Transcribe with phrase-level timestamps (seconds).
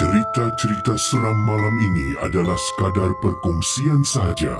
[0.00, 4.56] Cerita-cerita seram malam ini adalah sekadar perkongsian sahaja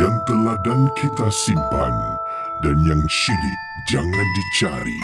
[0.00, 1.92] yang telah dan kita simpan
[2.64, 3.60] dan yang syilid
[3.92, 4.96] jangan dicari.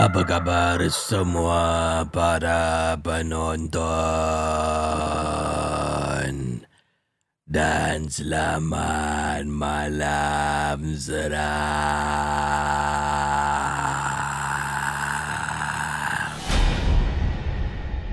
[0.00, 3.84] Apa khabar semua para penonton?
[7.44, 12.91] Dan selamat malam seram.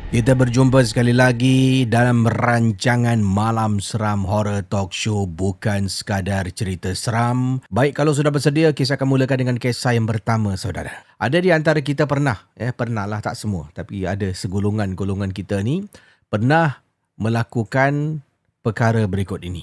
[0.10, 7.62] Kita berjumpa sekali lagi dalam rancangan Malam Seram Horror Talk Show bukan sekadar cerita seram.
[7.70, 11.06] Baik kalau sudah bersedia, kita akan mulakan dengan kisah yang pertama saudara.
[11.22, 15.86] Ada di antara kita pernah, eh pernah lah tak semua, tapi ada segolongan-golongan kita ni
[16.26, 16.82] pernah
[17.22, 18.26] melakukan
[18.66, 19.62] perkara berikut ini.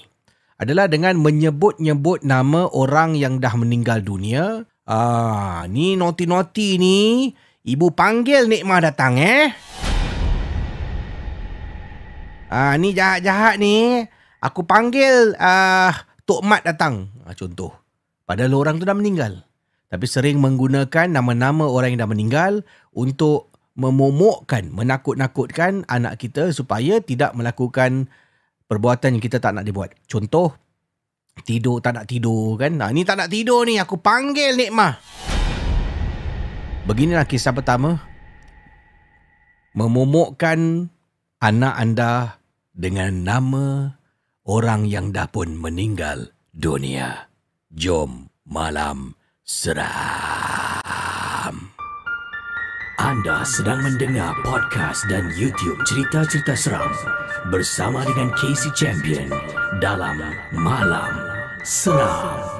[0.63, 4.63] Adalah dengan menyebut-nyebut nama orang yang dah meninggal dunia.
[4.87, 7.35] Ah, ni noti-noti ni,
[7.67, 9.51] ibu panggil Nikmah datang eh.
[12.47, 14.07] Ah ni jahat-jahat ni.
[14.39, 15.93] Aku panggil ah
[16.27, 17.11] Tok Mat datang.
[17.23, 17.71] Ah, contoh.
[18.27, 19.47] Padahal orang tu dah meninggal.
[19.87, 22.53] Tapi sering menggunakan nama-nama orang yang dah meninggal
[22.91, 28.11] untuk memomokkan, menakut-nakutkan anak kita supaya tidak melakukan
[28.67, 29.95] perbuatan yang kita tak nak dibuat.
[30.11, 30.59] Contoh,
[31.47, 32.75] tidur tak nak tidur kan.
[32.75, 34.99] Nah, ni tak nak tidur ni, aku panggil Nikmah.
[36.91, 38.03] Beginilah kisah pertama.
[39.77, 40.91] Memomokkan
[41.41, 42.41] anak anda
[42.73, 43.93] dengan nama
[44.49, 47.29] orang yang dah pun meninggal dunia.
[47.73, 49.13] Jom malam
[49.45, 49.93] seram.
[52.97, 56.89] Anda sedang mendengar podcast dan YouTube cerita-cerita seram
[57.53, 59.29] bersama dengan Casey Champion
[59.85, 60.17] dalam
[60.57, 61.13] Malam
[61.61, 62.56] Seram.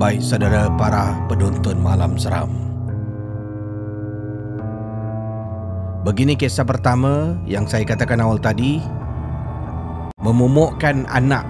[0.00, 2.48] Baik saudara para penonton Malam Seram.
[6.08, 8.80] Begini kisah pertama yang saya katakan awal tadi
[10.16, 11.44] memomokkan anak.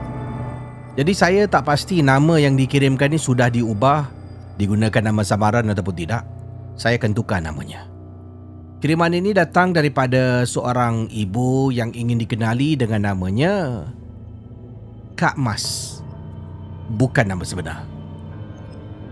[0.99, 4.11] Jadi saya tak pasti nama yang dikirimkan ni sudah diubah
[4.59, 6.27] digunakan nama samaran ataupun tidak.
[6.75, 7.87] Saya akan tukar namanya.
[8.83, 13.87] Kiriman ini datang daripada seorang ibu yang ingin dikenali dengan namanya
[15.15, 16.03] Kak Mas.
[16.91, 18.00] Bukan nama sebenar.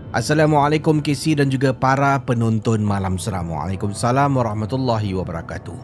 [0.09, 3.53] Assalamualaikum KC dan juga para penonton malam seram.
[3.53, 5.77] Waalaikumsalam warahmatullahi wabarakatuh.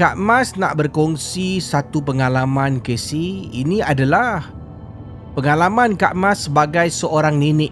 [0.00, 3.12] Kak Mas nak berkongsi satu pengalaman KC.
[3.52, 4.48] Ini adalah
[5.36, 7.68] pengalaman Kak Mas sebagai seorang nenek.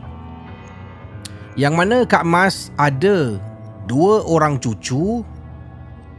[1.57, 3.41] Yang mana Kak Mas ada
[3.89, 5.25] dua orang cucu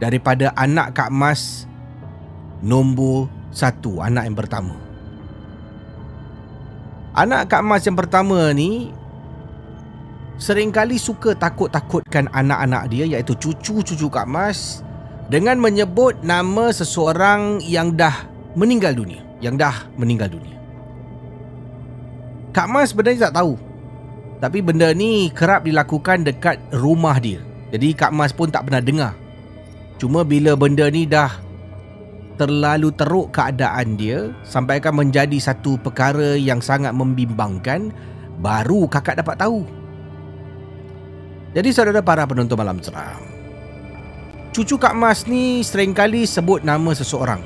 [0.02, 1.70] daripada anak Kak Mas
[2.58, 4.74] nombor satu, anak yang pertama.
[7.14, 8.90] Anak Kak Mas yang pertama ni
[10.40, 14.80] seringkali suka takut-takutkan anak-anak dia iaitu cucu-cucu Kak Mas
[15.28, 20.56] dengan menyebut nama seseorang yang dah meninggal dunia, yang dah meninggal dunia.
[22.52, 23.56] Kak Mas sebenarnya tak tahu.
[24.42, 27.40] Tapi benda ni kerap dilakukan dekat rumah dia.
[27.72, 29.16] Jadi Kak Mas pun tak pernah dengar.
[29.96, 31.32] Cuma bila benda ni dah
[32.36, 37.94] terlalu teruk keadaan dia sampai akan menjadi satu perkara yang sangat membimbangkan,
[38.42, 39.64] baru kakak dapat tahu.
[41.52, 43.20] Jadi saudara para penonton malam seram.
[44.56, 47.40] Cucu Kak Mas ni seringkali sebut nama seseorang.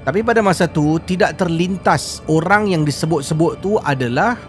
[0.00, 4.40] Tapi pada masa tu tidak terlintas orang yang disebut-sebut tu adalah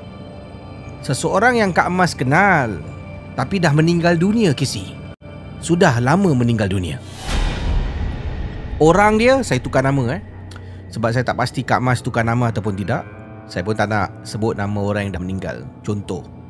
[1.04, 2.80] Seseorang yang Kak Mas kenal
[3.36, 4.96] Tapi dah meninggal dunia kisi
[5.60, 7.04] Sudah lama meninggal dunia.
[8.80, 10.22] Orang dia saya tukar nama eh.
[10.88, 13.04] Sebab saya tak pasti Kak Mas tukar nama ataupun tidak
[13.52, 15.58] Saya pun tak nak sebut nama orang yang dah meninggal.
[15.84, 16.41] Contoh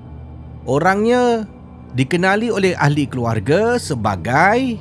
[0.62, 1.50] Orangnya
[1.98, 4.78] dikenali oleh ahli keluarga sebagai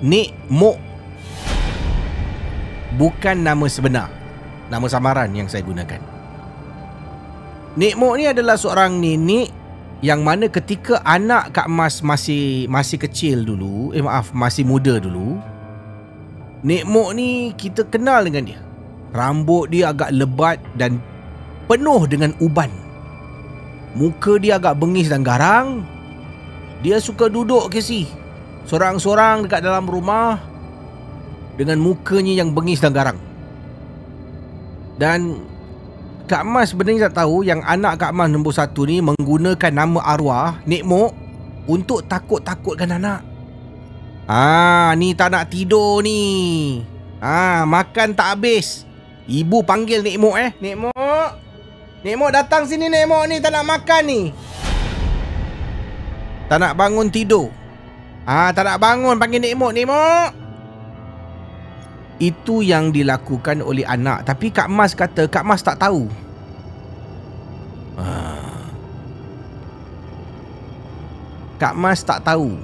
[0.00, 0.78] Nik Mok.
[2.96, 4.08] Bukan nama sebenar.
[4.72, 6.00] Nama samaran yang saya gunakan.
[7.76, 9.52] Nik Mok ni adalah seorang nenek
[10.00, 15.36] yang mana ketika anak Kak Mas masih masih kecil dulu, eh maaf, masih muda dulu,
[16.64, 18.60] Nik Mok ni kita kenal dengan dia.
[19.12, 20.96] Rambut dia agak lebat dan
[21.70, 22.74] penuh dengan uban.
[23.94, 25.86] Muka dia agak bengis dan garang.
[26.82, 28.10] Dia suka duduk Casey.
[28.66, 30.42] Sorang-sorang dekat dalam rumah
[31.54, 33.18] dengan mukanya yang bengis dan garang.
[34.98, 35.46] Dan
[36.26, 40.62] Kak Mas sebenarnya tak tahu yang anak Kak Mas nombor satu ni menggunakan nama arwah
[40.66, 41.12] Nek Mok
[41.70, 43.22] untuk takut-takutkan anak.
[44.30, 46.22] Ah, ni tak nak tidur ni.
[47.18, 48.86] Ah, makan tak habis.
[49.26, 50.50] Ibu panggil Nek Mok eh.
[50.62, 50.99] Nek Mok.
[52.00, 54.20] Nek Mok datang sini Nek Mok ni tak nak makan ni.
[56.48, 57.52] Tak nak bangun tidur.
[58.24, 59.72] Ah, tak nak bangun panggil Nek Mok.
[62.20, 66.04] Itu yang dilakukan oleh anak Tapi Kak Mas kata Kak Mas tak tahu
[67.96, 68.68] ah.
[71.56, 72.60] Kak Mas tak tahu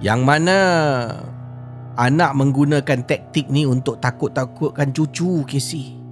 [0.00, 0.58] Yang mana
[2.00, 6.05] Anak menggunakan taktik ni Untuk takut-takutkan cucu Casey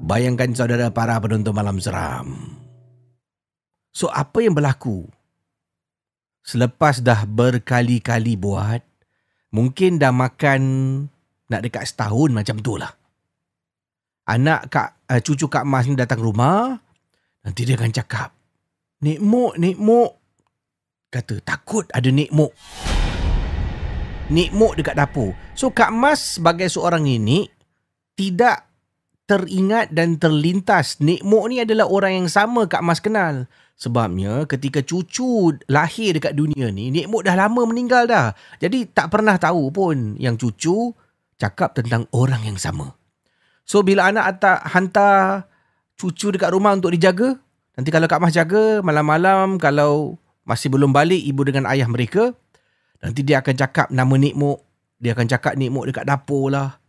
[0.00, 2.56] Bayangkan saudara para penonton malam seram
[3.92, 5.06] So apa yang berlaku
[6.40, 8.80] Selepas dah berkali-kali buat
[9.50, 10.62] Mungkin dah makan
[11.50, 12.94] nak dekat setahun macam tu lah.
[14.30, 16.78] Anak kak, uh, cucu Kak Mas ni datang rumah,
[17.42, 18.30] nanti dia akan cakap,
[19.02, 20.12] Nek Mok, Nek Mok.
[21.10, 22.52] Kata, takut ada Nek Mok.
[24.30, 25.34] Nek Mok dekat dapur.
[25.58, 27.50] So Kak Mas sebagai seorang nenek,
[28.14, 28.69] tidak
[29.30, 33.46] teringat dan terlintas Nek Mok ni adalah orang yang sama Kak Mas kenal.
[33.78, 38.34] Sebabnya ketika cucu lahir dekat dunia ni, Nek Mok dah lama meninggal dah.
[38.58, 40.90] Jadi tak pernah tahu pun yang cucu
[41.38, 42.98] cakap tentang orang yang sama.
[43.62, 45.22] So bila anak hantar, hantar
[45.94, 47.38] cucu dekat rumah untuk dijaga,
[47.78, 52.34] nanti kalau Kak Mas jaga malam-malam kalau masih belum balik ibu dengan ayah mereka,
[52.98, 54.58] nanti dia akan cakap nama Nek Mok.
[54.98, 56.82] Dia akan cakap Nek Mok dekat dapur lah.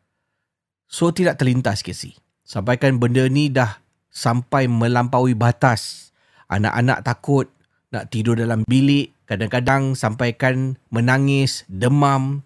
[0.90, 2.21] So tidak terlintas Casey.
[2.52, 3.80] Sampaikan benda ni dah
[4.12, 6.12] sampai melampaui batas
[6.52, 7.48] anak-anak takut
[7.96, 12.44] nak tidur dalam bilik, kadang-kadang sampaikan menangis, demam.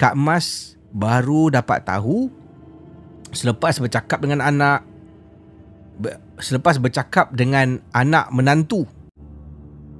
[0.00, 2.32] Kak Mas baru dapat tahu
[3.36, 4.80] selepas bercakap dengan anak
[6.40, 8.88] selepas bercakap dengan anak menantu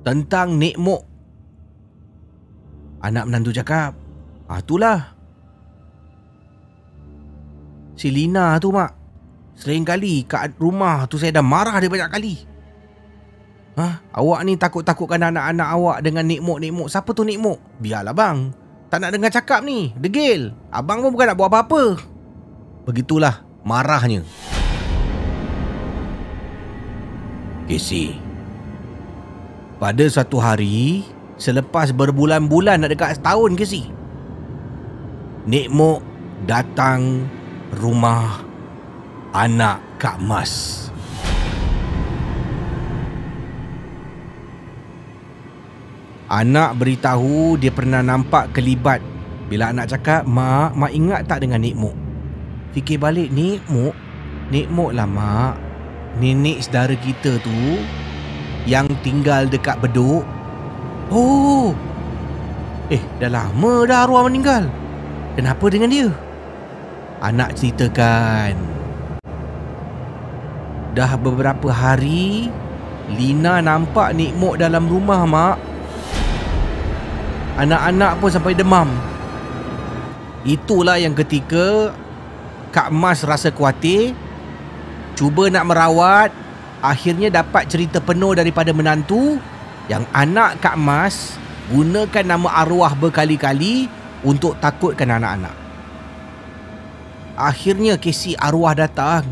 [0.00, 1.03] tentang Nek Mok.
[3.05, 3.93] Anak menantu cakap,
[4.49, 5.12] "Ah itulah.
[8.00, 9.06] Si Lina tu mak.
[9.56, 12.35] Sering kali kat rumah tu saya dah marah dia banyak kali."
[13.76, 14.00] Ha?
[14.17, 16.88] Awak ni takut-takutkan anak-anak awak dengan nikmuk-nikmuk.
[16.88, 17.61] Siapa tu nikmuk?
[17.76, 18.49] Biarlah bang.
[18.88, 19.93] Tak nak dengar cakap ni.
[20.00, 20.55] Degil.
[20.73, 22.00] Abang pun bukan nak buat apa-apa.
[22.88, 24.25] Begitulah marahnya.
[27.67, 28.17] Casey.
[29.76, 31.05] Pada satu hari,
[31.37, 33.93] selepas berbulan-bulan nak dekat setahun Casey.
[35.44, 36.00] Nikmuk
[36.49, 37.29] datang
[37.76, 38.45] rumah
[39.37, 40.88] anak Kak Mas.
[46.27, 48.99] Anak beritahu dia pernah nampak kelibat
[49.47, 51.94] Bila anak cakap Mak, mak ingat tak dengan Nik Mok?
[52.75, 53.94] Fikir balik Nik Mok?
[54.50, 55.55] Nik Mok lah mak
[56.19, 57.79] Nenek saudara kita tu
[58.67, 60.27] Yang tinggal dekat beduk
[61.15, 61.79] Oh
[62.91, 64.67] Eh dah lama dah arwah meninggal
[65.38, 66.11] Kenapa dengan dia?
[67.23, 68.75] Anak ceritakan
[70.96, 72.48] Dah beberapa hari
[73.12, 75.56] Lina nampak Nik Mok dalam rumah mak.
[77.60, 78.88] Anak-anak pun sampai demam.
[80.48, 81.93] Itulah yang ketika
[82.72, 84.14] Kak Mas rasa kuatir
[85.19, 86.31] Cuba nak merawat
[86.78, 89.42] Akhirnya dapat cerita penuh daripada menantu
[89.90, 91.35] Yang anak Kak Mas
[91.66, 93.90] Gunakan nama arwah berkali-kali
[94.23, 95.56] Untuk takutkan anak-anak.
[97.35, 99.26] Akhirnya kesi arwah datang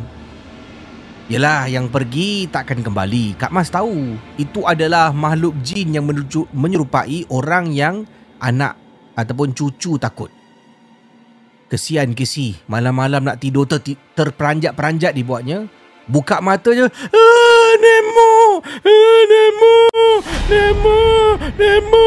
[1.25, 6.05] Yelah yang pergi takkan kembali Kak Mas tahu Itu adalah makhluk jin yang
[6.53, 8.05] menyerupai orang yang
[8.45, 8.77] anak
[9.17, 10.29] ataupun cucu takut.
[11.71, 15.67] Kesian kesi malam-malam nak tidur ter- terperanjat-peranjat dibuatnya.
[16.05, 16.85] Buka mata je.
[16.85, 18.61] Ah, Nemo!
[18.61, 19.75] Ah, Nemo!
[20.53, 21.01] Nemo!
[21.57, 22.05] Nemo!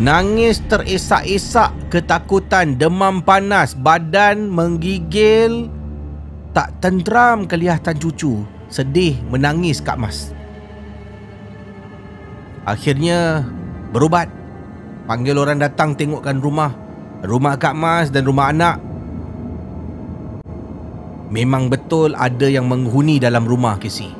[0.00, 5.68] Nangis terisak-isak ketakutan, demam panas, badan menggigil,
[6.56, 8.48] tak tenteram kelihatan cucu.
[8.72, 10.32] Sedih menangis Kak Mas.
[12.64, 13.44] Akhirnya
[13.92, 14.32] berubat.
[15.04, 16.72] Panggil orang datang tengokkan rumah.
[17.20, 18.80] Rumah Kak Mas dan rumah anak.
[21.28, 24.10] Memang betul ada yang menghuni dalam rumah Casey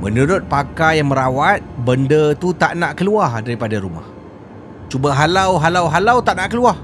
[0.00, 4.15] Menurut pakar yang merawat Benda tu tak nak keluar daripada rumah
[4.86, 6.78] Cuba halau, halau, halau tak nak keluar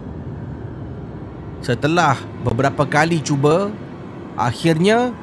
[1.62, 3.70] Setelah beberapa kali cuba
[4.34, 5.14] akhirnya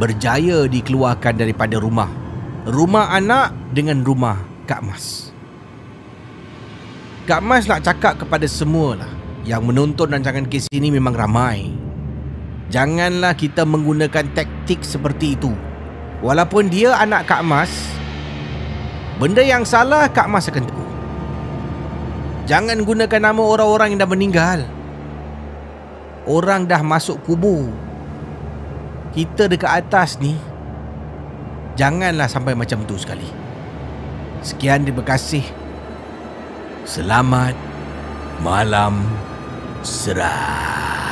[0.00, 2.10] berjaya dikeluarkan daripada rumah.
[2.64, 5.30] Rumah anak dengan rumah Kak Mas.
[7.28, 9.12] Kak Mas nak cakap kepada semua lah
[9.44, 11.68] yang menonton rancangan kes ini memang ramai.
[12.72, 15.52] Janganlah kita menggunakan taktik seperti itu.
[16.24, 17.68] Walaupun dia anak Kak Mas,
[19.20, 20.93] benda yang salah Kak Mas akan tegur.
[22.44, 24.60] Jangan gunakan nama orang-orang yang dah meninggal.
[26.28, 27.72] Orang dah masuk kubur.
[29.16, 30.36] Kita dekat atas ni,
[31.78, 33.28] janganlah sampai macam tu sekali.
[34.44, 35.44] Sekian terima kasih.
[36.84, 37.56] Selamat
[38.44, 39.08] malam
[39.80, 41.03] seram.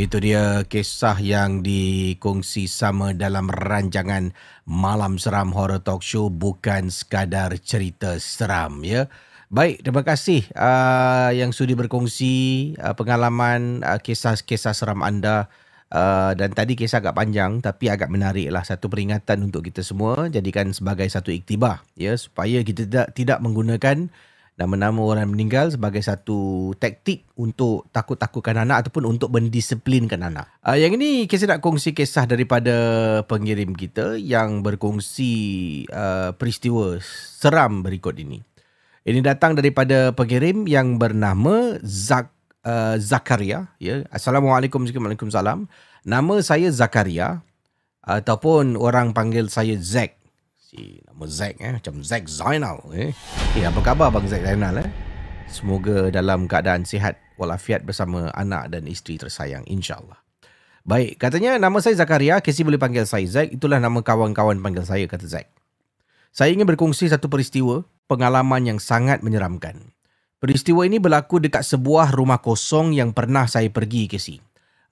[0.00, 4.32] Itu dia kisah yang dikongsi sama dalam rancangan
[4.64, 9.12] Malam Seram Horror Talk Show bukan sekadar cerita seram ya.
[9.52, 12.32] Baik, terima kasih uh, yang sudi berkongsi
[12.80, 15.52] uh, pengalaman uh, kisah-kisah seram anda.
[15.92, 20.30] Uh, dan tadi kisah agak panjang tapi agak menarik lah satu peringatan untuk kita semua
[20.30, 24.06] jadikan sebagai satu iktibar ya supaya kita tidak tidak menggunakan
[24.60, 30.52] nama-nama orang meninggal sebagai satu taktik untuk takut-takutkan anak ataupun untuk mendisiplinkan anak.
[30.60, 32.76] Uh, yang ini kita nak kongsi kisah daripada
[33.24, 35.32] pengirim kita yang berkongsi
[35.88, 37.00] uh, peristiwa
[37.40, 38.44] seram berikut ini.
[39.08, 42.28] Ini datang daripada pengirim yang bernama Zak
[42.68, 43.72] uh, Zakaria.
[43.80, 44.04] Ya.
[44.12, 45.64] Assalamualaikum Waalaikumsalam.
[46.04, 47.40] Nama saya Zakaria
[48.04, 50.19] ataupun orang panggil saya Zack.
[50.70, 53.10] Si nama Zack eh macam Zack Zainal eh.
[53.58, 54.86] Eh apa khabar bang Zack Zainal eh?
[55.50, 60.14] Semoga dalam keadaan sihat walafiat bersama anak dan isteri tersayang insya-Allah.
[60.86, 63.50] Baik, katanya nama saya Zakaria, Casey boleh panggil saya Zack.
[63.50, 65.50] Itulah nama kawan-kawan panggil saya kata Zack.
[66.30, 69.90] Saya ingin berkongsi satu peristiwa pengalaman yang sangat menyeramkan.
[70.38, 74.38] Peristiwa ini berlaku dekat sebuah rumah kosong yang pernah saya pergi sini.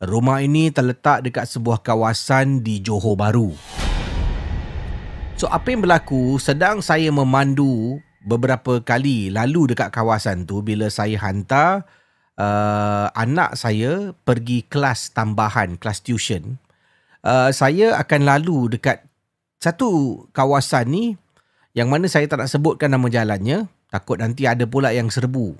[0.02, 3.54] Rumah ini terletak dekat sebuah kawasan di Johor Bahru.
[5.38, 11.14] So apa yang berlaku sedang saya memandu beberapa kali lalu dekat kawasan tu bila saya
[11.14, 11.87] hantar
[12.35, 16.59] uh, anak saya pergi kelas tambahan, kelas tuition.
[17.23, 19.07] Uh, saya akan lalu dekat
[19.62, 21.04] satu kawasan ni
[21.71, 25.54] yang mana saya tak nak sebutkan nama jalannya, takut nanti ada pula yang serbu.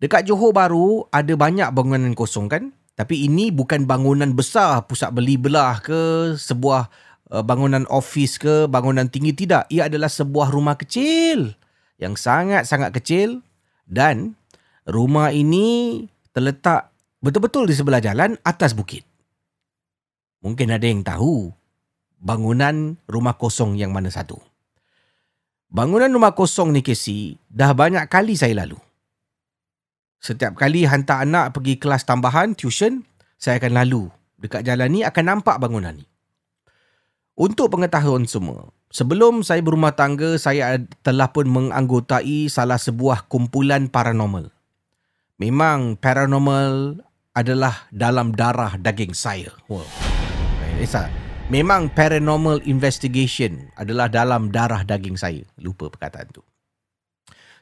[0.00, 2.72] Dekat Johor Baru ada banyak bangunan kosong kan?
[2.96, 6.88] Tapi ini bukan bangunan besar, pusat beli belah ke, sebuah
[7.40, 9.64] bangunan office ke, bangunan tinggi tidak.
[9.72, 11.56] Ia adalah sebuah rumah kecil
[11.96, 13.40] yang sangat-sangat kecil
[13.88, 14.36] dan
[14.84, 16.04] rumah ini
[16.36, 16.92] terletak
[17.24, 19.08] betul-betul di sebelah jalan atas bukit.
[20.44, 21.48] Mungkin ada yang tahu
[22.20, 24.36] bangunan rumah kosong yang mana satu.
[25.72, 28.76] Bangunan rumah kosong ni Casey, dah banyak kali saya lalu.
[30.20, 33.08] Setiap kali hantar anak pergi kelas tambahan, tuition,
[33.40, 34.02] saya akan lalu.
[34.36, 36.11] Dekat jalan ni akan nampak bangunan ni.
[37.42, 44.46] Untuk pengetahuan semua, sebelum saya berumah tangga, saya telah pun menganggotai salah sebuah kumpulan paranormal.
[45.42, 47.02] Memang paranormal
[47.34, 49.50] adalah dalam darah daging saya.
[49.66, 49.82] Wow.
[50.78, 51.10] Esa,
[51.50, 55.42] memang paranormal investigation adalah dalam darah daging saya.
[55.58, 56.46] Lupa perkataan tu.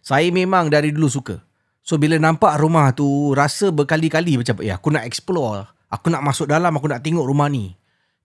[0.05, 1.41] Saya memang dari dulu suka.
[1.81, 6.53] So bila nampak rumah tu rasa berkali-kali macam ya aku nak explore, aku nak masuk
[6.53, 7.80] dalam, aku nak tengok rumah ni.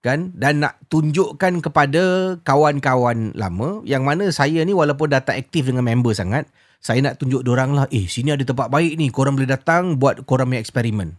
[0.06, 0.30] Kan?
[0.38, 5.82] Dan nak tunjukkan kepada kawan-kawan lama yang mana saya ni walaupun dah tak aktif dengan
[5.82, 6.46] member sangat,
[6.78, 10.22] saya nak tunjuk orang lah, eh sini ada tempat baik ni, korang boleh datang buat
[10.22, 11.18] korang punya eksperimen.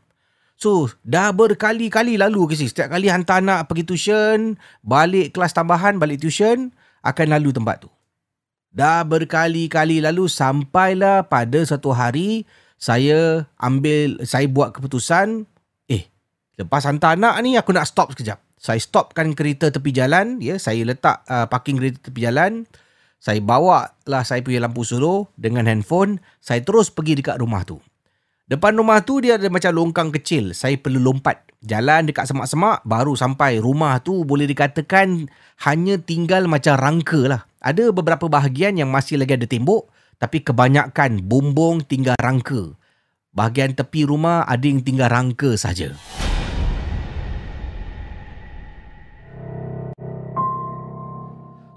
[0.55, 2.71] So, dah berkali-kali lalu ke sini.
[2.71, 6.71] Setiap kali hantar anak pergi tuition, balik kelas tambahan, balik tuition,
[7.03, 7.91] akan lalu tempat tu.
[8.71, 12.47] Dah berkali-kali lalu sampailah pada satu hari
[12.79, 15.43] saya ambil, saya buat keputusan,
[15.91, 16.07] eh,
[16.55, 18.46] lepas hantar anak ni aku nak stop sekejap.
[18.67, 22.67] Saya stopkan kereta tepi jalan, ya, saya letak uh, parking kereta tepi jalan,
[23.15, 27.79] saya bawa lah saya punya lampu solo dengan handphone, saya terus pergi dekat rumah tu.
[28.43, 30.51] Depan rumah tu dia ada macam longkang kecil.
[30.51, 31.47] Saya perlu lompat.
[31.63, 35.31] Jalan dekat semak-semak baru sampai rumah tu boleh dikatakan
[35.67, 37.41] hanya tinggal macam rangka lah.
[37.63, 39.87] Ada beberapa bahagian yang masih lagi ada tembok
[40.19, 42.75] tapi kebanyakan bumbung tinggal rangka.
[43.31, 45.91] Bahagian tepi rumah ada yang tinggal rangka saja.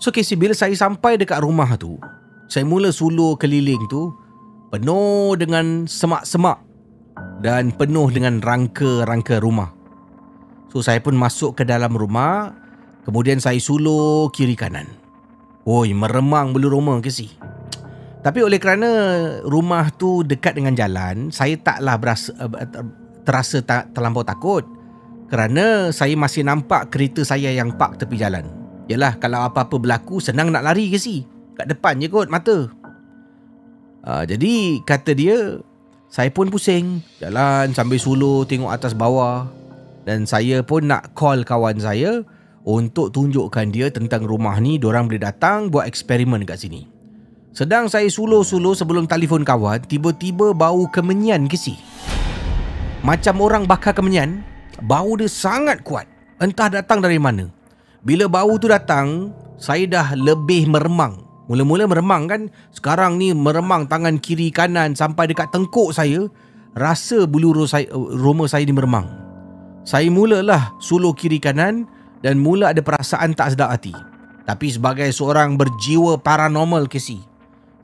[0.00, 2.00] So Casey, bila saya sampai dekat rumah tu,
[2.48, 4.08] saya mula suluh keliling tu,
[4.72, 6.56] penuh dengan semak-semak
[7.44, 9.76] dan penuh dengan rangka-rangka rumah.
[10.72, 12.56] So saya pun masuk ke dalam rumah,
[13.04, 14.88] kemudian saya suluh kiri kanan.
[15.68, 17.36] Oi, meremang bulu rumah si.
[18.24, 18.88] Tapi oleh kerana
[19.44, 22.48] rumah tu dekat dengan jalan, saya taklah berasa uh,
[23.28, 24.64] terasa tak terlampau takut.
[25.28, 28.59] Kerana saya masih nampak kereta saya yang park tepi jalan.
[28.90, 31.22] Yalah, kalau apa-apa berlaku senang nak lari ke si.
[31.54, 32.66] Kat depan je kot mata.
[34.02, 35.62] Uh, jadi kata dia,
[36.10, 36.98] saya pun pusing.
[37.22, 39.46] Jalan sambil suluh tengok atas bawah.
[40.02, 42.26] Dan saya pun nak call kawan saya
[42.66, 44.74] untuk tunjukkan dia tentang rumah ni.
[44.74, 46.90] Diorang boleh datang buat eksperimen kat sini.
[47.54, 51.78] Sedang saya suluh-suluh sebelum telefon kawan, tiba-tiba bau kemenyan ke si.
[53.06, 54.42] Macam orang bakar kemenyan,
[54.82, 56.10] bau dia sangat kuat.
[56.42, 57.59] Entah datang dari mana.
[58.00, 61.20] Bila bau tu datang, saya dah lebih meremang.
[61.52, 62.42] Mula-mula meremang kan,
[62.72, 66.24] sekarang ni meremang tangan kiri kanan sampai dekat tengkuk saya,
[66.72, 67.52] rasa bulu
[68.16, 69.04] roma saya ni meremang.
[69.84, 71.84] Saya mulalah suluh kiri kanan
[72.24, 73.92] dan mula ada perasaan tak sedap hati.
[74.48, 76.96] Tapi sebagai seorang berjiwa paranormal ke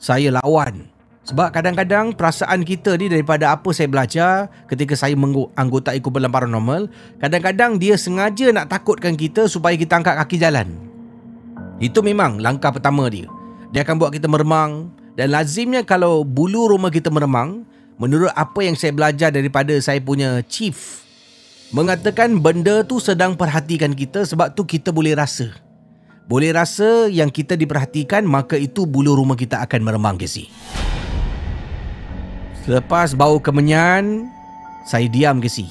[0.00, 0.95] saya lawan.
[1.26, 6.86] Sebab kadang-kadang perasaan kita ni daripada apa saya belajar ketika saya menganggotai kumpulan paranormal,
[7.18, 10.70] kadang-kadang dia sengaja nak takutkan kita supaya kita angkat kaki jalan.
[11.82, 13.26] Itu memang langkah pertama dia.
[13.74, 17.66] Dia akan buat kita meremang dan lazimnya kalau bulu rumah kita meremang,
[17.98, 21.02] menurut apa yang saya belajar daripada saya punya chief,
[21.74, 25.50] mengatakan benda tu sedang perhatikan kita sebab tu kita boleh rasa.
[26.30, 30.46] Boleh rasa yang kita diperhatikan maka itu bulu rumah kita akan meremang si.
[32.66, 34.26] Selepas bau kemenyan,
[34.82, 35.70] saya diam ke si.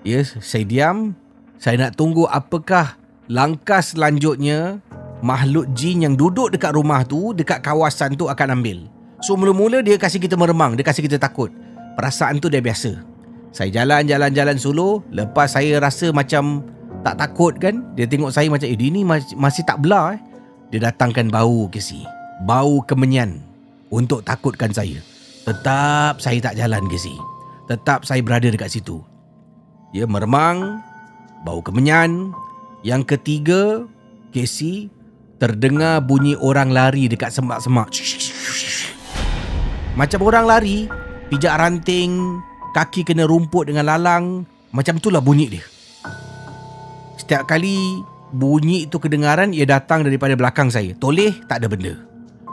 [0.00, 1.12] Ya, yes, saya diam.
[1.60, 2.96] Saya nak tunggu apakah
[3.28, 4.80] langkah selanjutnya
[5.20, 8.88] makhluk jin yang duduk dekat rumah tu, dekat kawasan tu akan ambil.
[9.20, 11.52] So mula-mula dia kasih kita meremang, dia kasih kita takut.
[12.00, 13.04] Perasaan tu dia biasa.
[13.52, 16.64] Saya jalan-jalan-jalan solo, lepas saya rasa macam
[17.00, 20.20] tak takut kan Dia tengok saya macam Eh dia ni masih, masih tak belah eh
[20.68, 22.04] Dia datangkan bau ke si
[22.44, 23.40] Bau kemenyan
[23.88, 25.09] Untuk takutkan saya
[25.44, 27.14] Tetap saya tak jalan si?
[27.70, 29.00] Tetap saya berada dekat situ.
[29.94, 30.82] Ya meremang
[31.46, 32.34] Bau kemenyan.
[32.84, 33.84] Yang ketiga
[34.32, 34.92] Casey
[35.40, 37.88] Terdengar bunyi orang lari dekat semak-semak.
[39.96, 40.84] Macam orang lari
[41.32, 44.46] Pijak ranting Kaki kena rumput dengan lalang.
[44.70, 45.64] Macam itulah bunyi dia.
[47.18, 47.98] Setiap kali
[48.30, 50.94] bunyi itu kedengaran ia datang daripada belakang saya.
[50.94, 51.98] Toleh tak ada benda.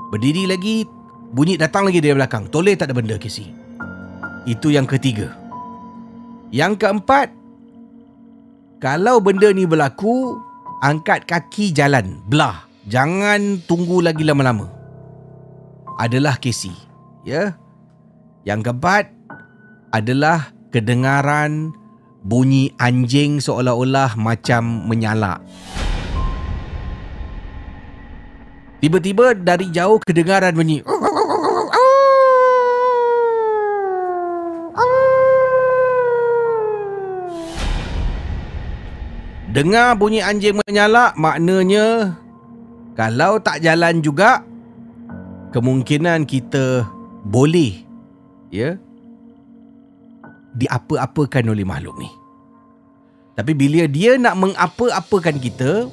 [0.09, 0.88] Berdiri lagi
[1.31, 2.47] bunyi datang lagi dari belakang.
[2.51, 3.51] Toleh tak ada benda Casey.
[4.47, 5.35] Itu yang ketiga.
[6.53, 7.27] Yang keempat
[8.79, 10.37] kalau benda ni berlaku
[10.79, 12.63] angkat kaki jalan belah.
[12.87, 14.71] Jangan tunggu lagi lama-lama.
[15.99, 16.71] Adalah Casey.
[17.27, 17.59] Ya.
[18.47, 19.11] Yang keempat
[19.91, 21.75] adalah kedengaran
[22.23, 25.43] bunyi anjing seolah-olah macam menyala.
[28.77, 30.85] Tiba-tiba dari jauh kedengaran bunyi
[39.57, 42.13] Dengar bunyi anjing menyala maknanya
[42.93, 44.45] kalau tak jalan juga
[45.49, 46.85] kemungkinan kita
[47.25, 47.81] boleh
[48.53, 48.77] ya
[50.61, 52.05] diapa-apakan oleh makhluk ni.
[53.33, 55.89] Tapi bila dia nak mengapa-apakan kita,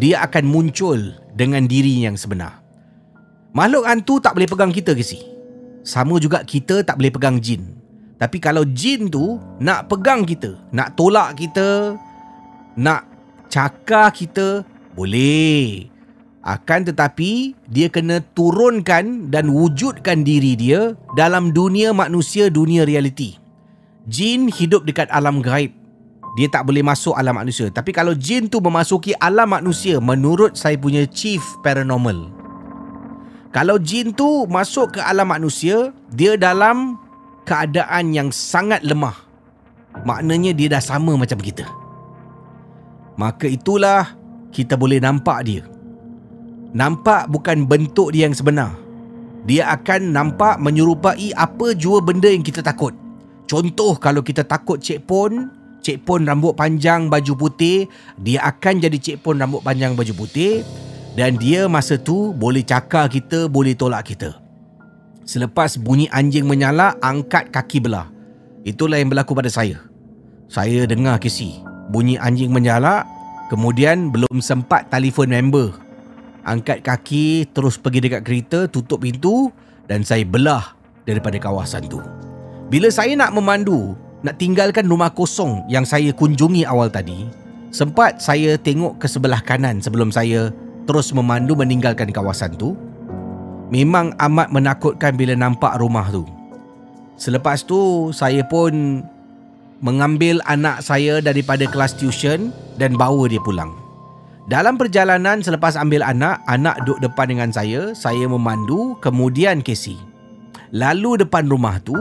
[0.00, 2.64] dia akan muncul dengan diri yang sebenar.
[3.52, 5.20] Makhluk hantu tak boleh pegang kita ke si?
[5.84, 7.76] Sama juga kita tak boleh pegang jin.
[8.16, 12.00] Tapi kalau jin tu nak pegang kita, nak tolak kita,
[12.76, 13.08] nak
[13.52, 14.64] cakar kita,
[14.96, 15.92] boleh.
[16.42, 23.38] Akan tetapi dia kena turunkan dan wujudkan diri dia dalam dunia manusia, dunia realiti.
[24.10, 25.70] Jin hidup dekat alam gaib.
[26.34, 27.70] Dia tak boleh masuk alam manusia.
[27.70, 32.32] Tapi kalau jin tu memasuki alam manusia menurut saya punya chief paranormal.
[33.52, 36.96] Kalau jin tu masuk ke alam manusia, dia dalam
[37.44, 39.14] keadaan yang sangat lemah.
[40.08, 41.68] Maknanya dia dah sama macam kita.
[43.16, 44.16] Maka itulah
[44.52, 45.62] kita boleh nampak dia.
[46.72, 48.72] Nampak bukan bentuk dia yang sebenar.
[49.44, 52.94] Dia akan nampak menyerupai apa jua benda yang kita takut.
[53.50, 55.50] Contoh kalau kita takut Cik Pon,
[55.82, 60.62] Cik Pon rambut panjang baju putih, dia akan jadi Cik Pon rambut panjang baju putih
[61.18, 64.40] dan dia masa tu boleh cakar kita, boleh tolak kita.
[65.28, 68.08] Selepas bunyi anjing menyala, angkat kaki belah.
[68.62, 69.82] Itulah yang berlaku pada saya.
[70.46, 71.71] Saya dengar kisi.
[71.92, 73.04] Bunyi anjing menyala,
[73.52, 75.76] kemudian belum sempat telefon member.
[76.42, 79.52] Angkat kaki, terus pergi dekat kereta, tutup pintu
[79.86, 80.72] dan saya belah
[81.04, 82.00] daripada kawasan tu.
[82.72, 83.92] Bila saya nak memandu,
[84.24, 87.28] nak tinggalkan rumah kosong yang saya kunjungi awal tadi,
[87.68, 90.48] sempat saya tengok ke sebelah kanan sebelum saya
[90.88, 92.72] terus memandu meninggalkan kawasan tu.
[93.68, 96.24] Memang amat menakutkan bila nampak rumah tu.
[97.20, 99.04] Selepas tu, saya pun
[99.82, 103.74] mengambil anak saya daripada kelas tuition dan bawa dia pulang.
[104.46, 109.98] Dalam perjalanan selepas ambil anak, anak duduk depan dengan saya, saya memandu, kemudian Casey.
[110.72, 111.94] Lalu depan rumah tu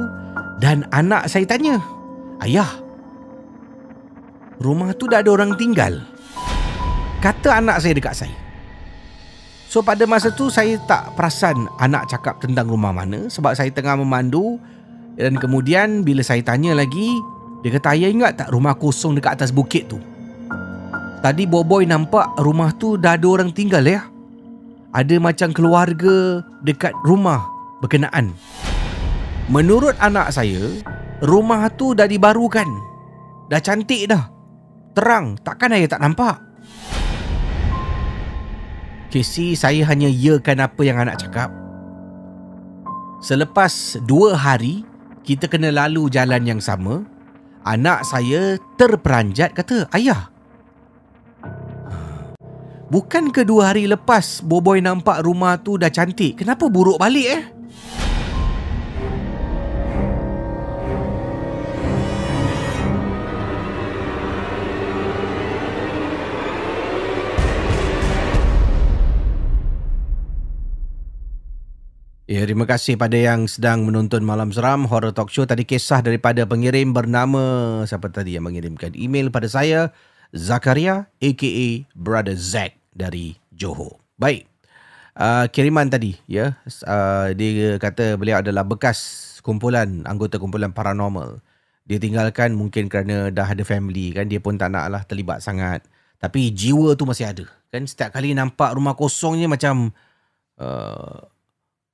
[0.61, 1.81] dan anak saya tanya,
[2.41, 2.69] "Ayah,
[4.61, 6.01] rumah tu dah ada orang tinggal?"
[7.21, 8.37] Kata anak saya dekat saya.
[9.69, 14.01] So pada masa tu saya tak perasan anak cakap tentang rumah mana sebab saya tengah
[14.01, 14.59] memandu
[15.15, 17.07] dan kemudian bila saya tanya lagi
[17.61, 20.01] dia kata ayah ingat tak rumah kosong dekat atas bukit tu?
[21.21, 24.09] Tadi Boboy nampak rumah tu dah ada orang tinggal ya.
[24.91, 27.45] Ada macam keluarga dekat rumah
[27.79, 28.33] berkenaan.
[29.47, 30.81] Menurut anak saya
[31.21, 32.65] Rumah tu dah dibarukan.
[33.45, 34.25] Dah cantik dah.
[34.97, 35.37] Terang.
[35.37, 36.41] Takkan ayah tak nampak?
[39.13, 41.53] Casey, saya hanya yakan apa yang anak cakap.
[43.21, 44.81] Selepas dua hari,
[45.21, 47.05] kita kena lalu jalan yang sama.
[47.61, 50.33] Anak saya terperanjat kata, Ayah,
[52.89, 56.41] bukan ke dua hari lepas Boboy nampak rumah tu dah cantik?
[56.41, 57.60] Kenapa buruk balik eh?
[72.31, 75.43] Ya, terima kasih pada yang sedang menonton Malam Seram Horror Talk Show.
[75.43, 79.91] Tadi kisah daripada pengirim bernama siapa tadi yang mengirimkan email pada saya
[80.31, 83.99] Zakaria aka Brother Zack dari Johor.
[84.15, 84.47] Baik.
[85.11, 86.55] Uh, kiriman tadi ya
[86.87, 91.43] uh, dia kata beliau adalah bekas kumpulan anggota kumpulan paranormal.
[91.83, 95.83] Dia tinggalkan mungkin kerana dah ada family kan dia pun tak naklah terlibat sangat.
[96.15, 97.43] Tapi jiwa tu masih ada.
[97.75, 99.91] Kan setiap kali nampak rumah kosongnya macam
[100.55, 101.27] uh,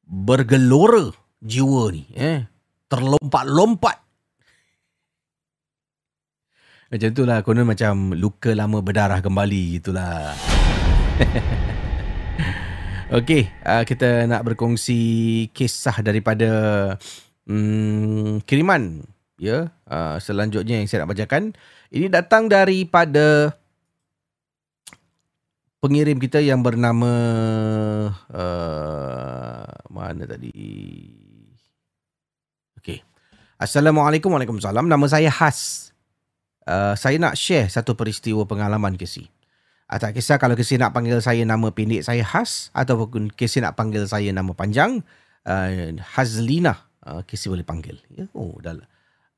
[0.08, 1.12] bergelora
[1.44, 2.48] jiwa ni eh?
[2.88, 3.98] Terlompat-lompat.
[6.88, 10.32] Macam tu lah konon macam luka lama berdarah kembali gitulah
[13.08, 15.00] Okey, uh, kita nak berkongsi
[15.56, 16.52] kisah daripada
[17.48, 19.04] um, kiriman.
[19.40, 19.72] Ya.
[19.88, 21.56] Uh, selanjutnya yang saya nak bacakan.
[21.88, 23.56] Ini datang daripada
[25.78, 27.12] pengirim kita yang bernama
[28.34, 30.54] uh, mana tadi?
[32.82, 33.06] Okey.
[33.62, 34.86] Assalamualaikum Waalaikumsalam.
[34.90, 35.92] Nama saya Has.
[36.68, 39.30] Uh, saya nak share satu peristiwa pengalaman Kesi.
[39.88, 43.80] Uh, tak kisah kalau Kesi nak panggil saya nama pendek saya Has ataupun Kesi nak
[43.80, 45.00] panggil saya nama panjang
[45.48, 45.70] uh,
[46.18, 46.90] Hazlina.
[47.06, 48.02] Uh, Kesi boleh panggil.
[48.12, 48.28] Ya?
[48.36, 48.76] Oh, dah.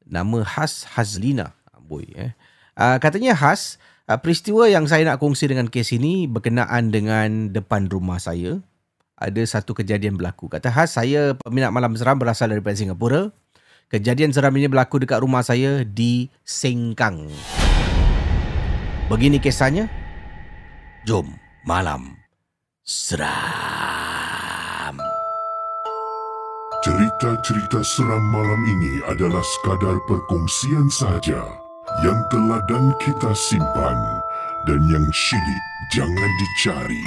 [0.10, 1.54] Nama Has Hazlina.
[1.90, 2.38] Boy, eh.
[2.78, 7.86] uh, katanya Has, Uh, peristiwa yang saya nak kongsi dengan kes ini berkenaan dengan depan
[7.86, 8.58] rumah saya.
[9.22, 10.50] Ada satu kejadian berlaku.
[10.50, 13.30] Kata khas saya peminat malam seram berasal daripada Singapura.
[13.94, 17.30] Kejadian seram ini berlaku dekat rumah saya di Sengkang.
[19.12, 19.86] Begini kisahnya.
[21.06, 21.30] Jom
[21.68, 22.18] malam
[22.82, 23.30] seram.
[26.80, 31.59] Cerita-cerita seram malam ini adalah sekadar perkongsian sahaja
[32.00, 34.00] yang teladan kita simpan
[34.64, 37.04] dan yang syilid jangan dicari.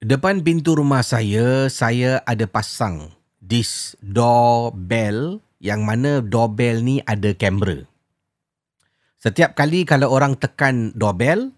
[0.00, 3.12] Depan pintu rumah saya, saya ada pasang
[3.44, 7.84] this doorbell yang mana doorbell ni ada kamera.
[9.20, 11.52] Setiap kali kalau orang tekan doorbell,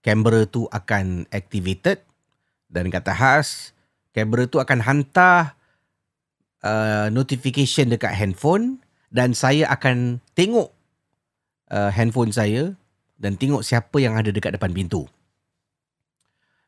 [0.00, 2.08] kamera tu akan activated
[2.70, 3.74] dan kata khas
[4.14, 5.58] kamera tu akan hantar
[6.62, 8.78] uh, notification dekat handphone
[9.10, 10.70] dan saya akan tengok
[11.74, 12.74] uh, handphone saya
[13.20, 15.04] dan tengok siapa yang ada dekat depan pintu.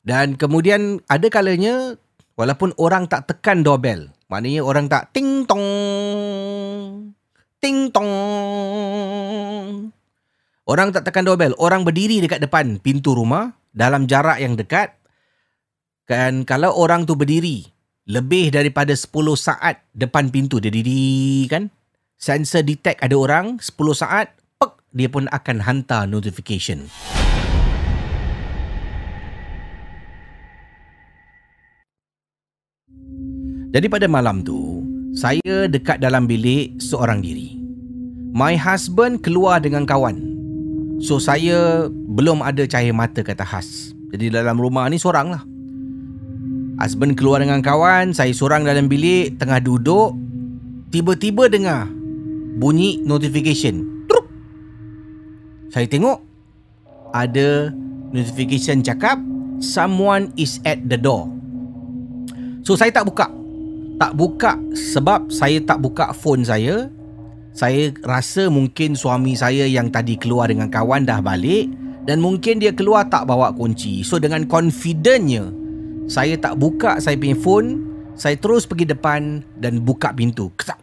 [0.03, 1.95] Dan kemudian ada kalanya
[2.35, 5.65] walaupun orang tak tekan doorbell, maknanya orang tak ting tong
[7.63, 8.11] ting tong
[10.63, 14.95] Orang tak tekan doorbell, orang berdiri dekat depan pintu rumah dalam jarak yang dekat
[16.13, 17.65] Kan kalau orang tu berdiri
[18.05, 21.73] lebih daripada 10 saat depan pintu dia diri kan
[22.21, 24.29] sensor detect ada orang 10 saat
[24.61, 26.85] pek dia pun akan hantar notification.
[33.73, 34.85] Jadi pada malam tu
[35.17, 37.57] saya dekat dalam bilik seorang diri.
[38.37, 40.21] My husband keluar dengan kawan.
[41.01, 43.97] So saya belum ada cahaya mata kata khas.
[44.13, 45.52] Jadi dalam rumah ni seorang lah.
[46.83, 50.19] Husband keluar dengan kawan Saya seorang dalam bilik Tengah duduk
[50.91, 51.87] Tiba-tiba dengar
[52.59, 54.27] Bunyi notification Trup
[55.71, 56.33] Saya tengok
[57.13, 57.71] ada
[58.11, 59.21] notification cakap
[59.61, 61.29] someone is at the door.
[62.67, 63.29] So saya tak buka.
[64.01, 66.91] Tak buka sebab saya tak buka phone saya.
[67.53, 71.69] Saya rasa mungkin suami saya yang tadi keluar dengan kawan dah balik
[72.09, 74.03] dan mungkin dia keluar tak bawa kunci.
[74.03, 75.53] So dengan confidentnya
[76.11, 77.69] saya tak buka saya punya phone,
[78.19, 80.51] saya terus pergi depan dan buka pintu.
[80.57, 80.81] Ketak.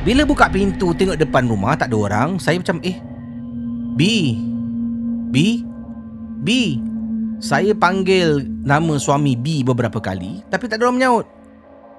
[0.00, 2.96] Bila buka pintu tengok depan rumah tak ada orang, saya macam eh
[4.00, 4.32] B
[5.28, 5.60] B
[6.40, 6.48] B
[7.40, 11.26] Saya panggil nama suami B beberapa kali tapi tak ada orang menyaut.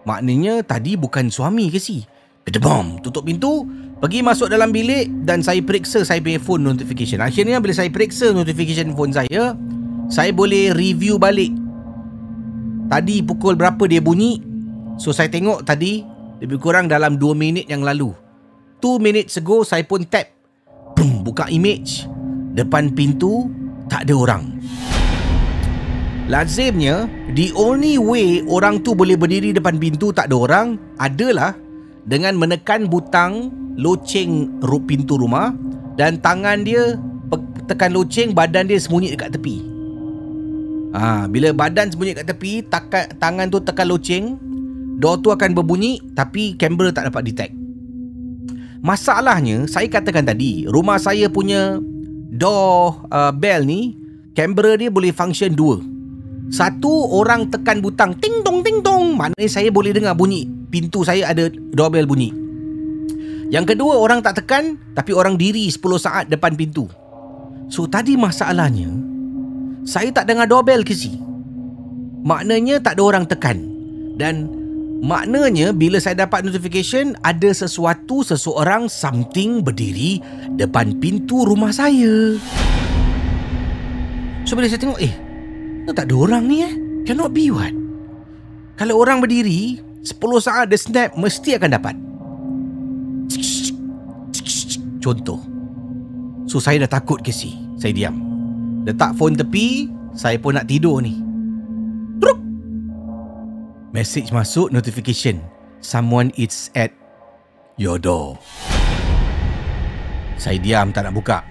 [0.05, 2.05] Maknanya tadi bukan suami ke si?
[2.41, 3.69] Kedebom, tutup pintu,
[4.01, 7.21] pergi masuk dalam bilik dan saya periksa saya punya phone notification.
[7.21, 9.53] Akhirnya bila saya periksa notification phone saya,
[10.09, 11.53] saya boleh review balik.
[12.89, 14.41] Tadi pukul berapa dia bunyi?
[14.97, 16.01] So saya tengok tadi
[16.41, 18.09] lebih kurang dalam 2 minit yang lalu.
[18.81, 20.27] 2 minutes ago saya pun tap.
[20.97, 22.09] Boom, buka image.
[22.57, 23.47] Depan pintu
[23.85, 24.43] tak ada orang.
[26.25, 27.05] Lazimnya,
[27.37, 31.53] the only way orang tu boleh berdiri depan pintu tak ada orang adalah
[32.05, 34.49] dengan menekan butang loceng
[34.89, 35.53] pintu rumah
[35.95, 36.97] dan tangan dia
[37.69, 39.63] tekan loceng, badan dia sembunyi dekat tepi.
[40.91, 44.35] Ha, bila badan sembunyi dekat tepi, takan, tangan tu tekan loceng,
[44.99, 47.53] door tu akan berbunyi tapi kamera tak dapat detect.
[48.81, 51.79] Masalahnya, saya katakan tadi, rumah saya punya
[52.33, 53.95] door uh, bell ni,
[54.33, 55.79] kamera dia boleh function dua.
[56.51, 61.31] Satu orang tekan butang ting tong ting tong, maknanya saya boleh dengar bunyi pintu saya
[61.31, 62.31] ada doorbell bunyi.
[63.51, 66.87] Yang kedua orang tak tekan tapi orang diri 10 saat depan pintu.
[67.67, 68.87] So tadi masalahnya
[69.83, 71.15] saya tak dengar doorbell ke si.
[72.23, 73.57] Maknanya tak ada orang tekan.
[74.15, 74.47] Dan
[75.03, 80.23] maknanya bila saya dapat notification ada sesuatu seseorang something berdiri
[80.55, 82.39] depan pintu rumah saya.
[84.47, 85.30] So bila saya tengok eh
[85.89, 86.73] tak ada orang ni eh?
[87.09, 87.73] Cannot be what?
[88.77, 91.95] Kalau orang berdiri 10 saat dia snap Mesti akan dapat.
[95.01, 95.41] Contoh.
[96.45, 98.15] So saya dah takut ke si Saya diam.
[98.85, 101.17] Letak phone tepi Saya pun nak tidur ni.
[102.21, 102.37] Truk!
[103.91, 105.41] Message masuk notification.
[105.81, 106.93] Someone is at
[107.81, 108.37] Your door.
[110.37, 111.41] Saya diam tak nak buka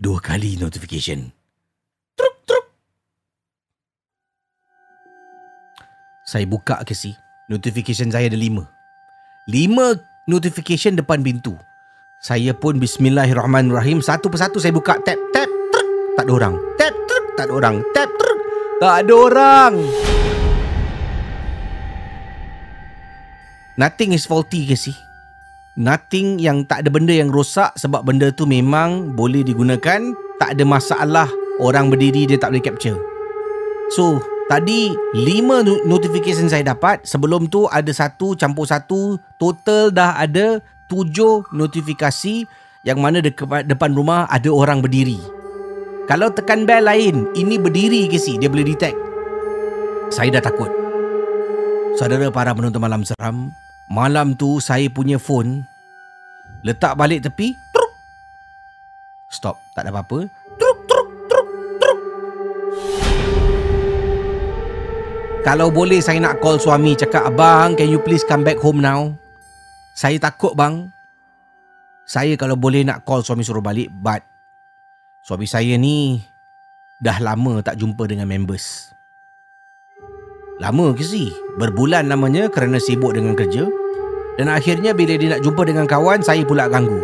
[0.00, 1.28] Dua kali notification.
[2.16, 2.64] Truk, truk.
[6.24, 7.12] Saya buka ke si.
[7.52, 8.64] Notification saya ada lima.
[9.44, 9.92] Lima
[10.24, 11.52] notification depan pintu.
[12.24, 14.00] Saya pun bismillahirrahmanirrahim.
[14.00, 14.96] Satu persatu saya buka.
[15.04, 15.88] Tap, tap, truk.
[16.16, 16.54] Tak ada orang.
[16.80, 17.24] Tap, truk.
[17.36, 17.76] Tak ada orang.
[17.92, 18.38] Tap, truk.
[18.80, 19.72] Tak ada orang.
[23.76, 24.96] Nothing is faulty ke si?
[25.78, 30.00] Nothing yang tak ada benda yang rosak sebab benda tu memang boleh digunakan.
[30.40, 31.28] Tak ada masalah
[31.60, 32.96] orang berdiri dia tak boleh capture.
[33.92, 37.04] So tadi 5 notification saya dapat.
[37.04, 39.20] Sebelum tu ada satu campur satu.
[39.36, 42.48] Total dah ada 7 notifikasi
[42.82, 45.20] yang mana dekat depan rumah ada orang berdiri.
[46.08, 48.40] Kalau tekan bell lain ini berdiri ke si?
[48.40, 48.96] Dia boleh detect.
[50.10, 50.72] Saya dah takut.
[51.94, 53.52] Saudara para penonton malam seram
[53.90, 55.66] Malam tu saya punya phone
[56.62, 57.90] Letak balik tepi truk.
[59.26, 60.30] Stop Tak ada apa-apa
[60.62, 61.46] truk, truk, truk,
[61.82, 61.98] truk.
[65.42, 69.10] Kalau boleh saya nak call suami Cakap Abang can you please come back home now
[69.90, 70.86] Saya takut bang
[72.06, 74.22] Saya kalau boleh nak call suami suruh balik But
[75.26, 76.22] Suami saya ni
[77.02, 78.94] Dah lama tak jumpa dengan members
[80.62, 81.34] Lama ke sih?
[81.58, 83.79] Berbulan namanya kerana sibuk dengan kerja
[84.40, 86.96] dan akhirnya bila dia nak jumpa dengan kawan, saya pula ganggu.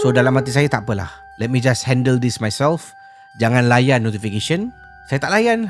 [0.00, 1.12] So dalam hati saya tak apalah.
[1.36, 2.96] Let me just handle this myself.
[3.36, 4.72] Jangan layan notification.
[5.04, 5.68] Saya tak layan.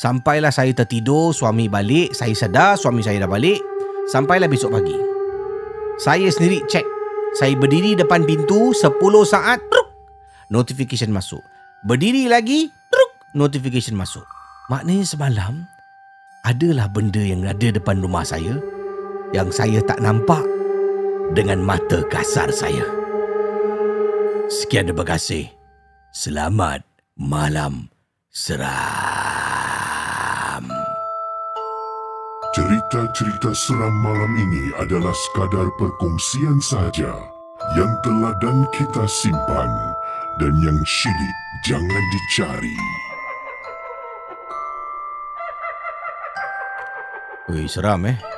[0.00, 3.60] Sampailah saya tertidur, suami balik, saya sedar suami saya dah balik.
[4.08, 4.96] Sampailah besok pagi.
[6.00, 6.88] Saya sendiri cek.
[7.36, 8.96] Saya berdiri depan pintu 10
[9.28, 9.92] saat, truk,
[10.48, 11.44] notification masuk.
[11.84, 14.24] Berdiri lagi, truk, notification masuk.
[14.72, 15.68] Maknanya semalam,
[16.48, 18.56] adalah benda yang ada depan rumah saya
[19.34, 20.42] yang saya tak nampak
[21.34, 22.86] dengan mata kasar saya.
[24.46, 25.50] Sekian terima kasih.
[26.14, 26.86] Selamat
[27.18, 27.90] malam
[28.30, 28.76] seram.
[32.54, 37.12] Cerita-cerita seram malam ini adalah sekadar perkongsian sahaja
[37.76, 39.68] yang telah dan kita simpan
[40.40, 41.36] dan yang syilid
[41.68, 42.78] jangan dicari.
[47.52, 48.35] Wih, seram eh.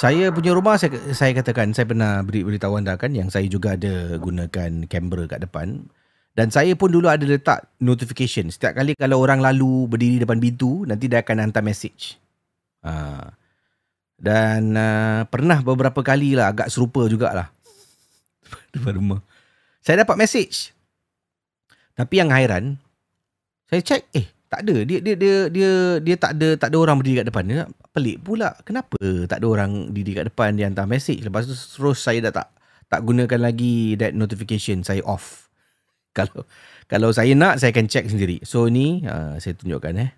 [0.00, 3.76] Saya punya rumah saya saya katakan saya pernah beri beritahu anda kan yang saya juga
[3.76, 5.92] ada gunakan kamera kat depan
[6.32, 10.88] dan saya pun dulu ada letak notification setiap kali kalau orang lalu berdiri depan pintu
[10.88, 12.16] nanti dia akan hantar message.
[12.80, 13.28] Ha.
[14.16, 17.52] Dan uh, pernah beberapa kali lah agak serupa jugalah
[18.72, 19.20] depan rumah.
[19.84, 20.72] Saya dapat message.
[21.92, 22.80] Tapi yang hairan
[23.68, 25.70] saya check eh tak ada dia dia dia dia
[26.02, 27.46] dia tak ada tak ada orang berdiri kat depan.
[27.46, 28.58] Dia pelik pula.
[28.66, 28.98] Kenapa
[29.30, 31.22] tak ada orang berdiri kat depan dia hantar message?
[31.22, 32.50] Lepas tu terus saya dah tak
[32.90, 35.46] tak gunakan lagi that notification saya off.
[36.18, 36.42] Kalau
[36.90, 38.42] kalau saya nak saya akan check sendiri.
[38.42, 40.10] So ni uh, saya tunjukkan eh.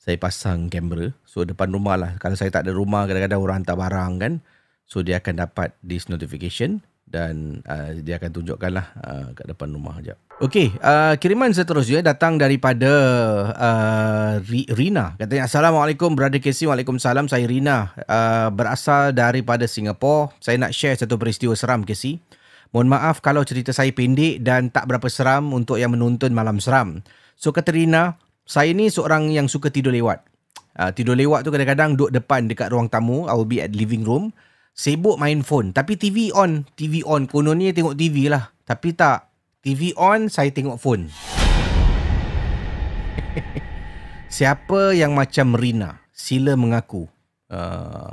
[0.00, 1.12] Saya pasang kamera.
[1.28, 2.16] So depan rumah lah.
[2.16, 4.32] Kalau saya tak ada rumah kadang-kadang orang hantar barang kan.
[4.88, 6.80] So dia akan dapat this notification
[7.12, 10.16] dan uh, dia akan tunjukkanlah uh, kat depan rumah jap.
[10.40, 12.90] Okey, uh, kiriman seterusnya datang daripada
[13.52, 15.14] uh, Rina.
[15.20, 16.64] Katanya Assalamualaikum Brother Casey.
[16.64, 17.28] Waalaikumsalam.
[17.28, 17.92] Saya Rina.
[18.08, 20.32] Uh, berasal daripada Singapura.
[20.40, 22.18] Saya nak share satu peristiwa seram Casey.
[22.72, 27.04] Mohon maaf kalau cerita saya pendek dan tak berapa seram untuk yang menonton malam seram.
[27.36, 28.16] So kata Rina,
[28.48, 30.24] saya ni seorang yang suka tidur lewat.
[30.72, 33.28] Uh, tidur lewat tu kadang-kadang duduk depan dekat ruang tamu.
[33.28, 34.32] I will be at living room
[34.72, 35.70] sibuk main phone.
[35.76, 36.64] Tapi TV on.
[36.76, 37.28] TV on.
[37.28, 38.50] Kononnya tengok TV lah.
[38.64, 39.28] Tapi tak
[39.62, 41.12] TV on saya tengok phone.
[44.32, 46.00] Siapa yang macam Rina?
[46.12, 47.04] Sila mengaku.
[47.52, 48.08] Uh,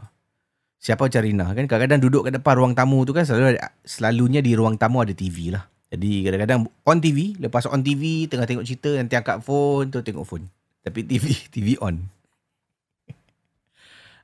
[0.76, 1.48] siapa macam Rina?
[1.56, 3.56] Kan kadang-kadang duduk kat depan ruang tamu tu kan selalu
[3.88, 5.64] selalunya di ruang tamu ada TV lah.
[5.88, 10.28] Jadi kadang-kadang on TV lepas on TV tengah tengok cerita nanti angkat phone tu tengok
[10.28, 10.52] phone.
[10.84, 12.04] Tapi TV TV on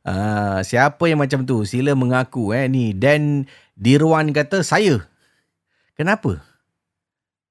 [0.06, 1.66] Uh, siapa yang macam tu?
[1.66, 2.94] Sila mengaku eh ni.
[2.94, 5.02] Dan Dirwan kata saya.
[5.98, 6.46] Kenapa?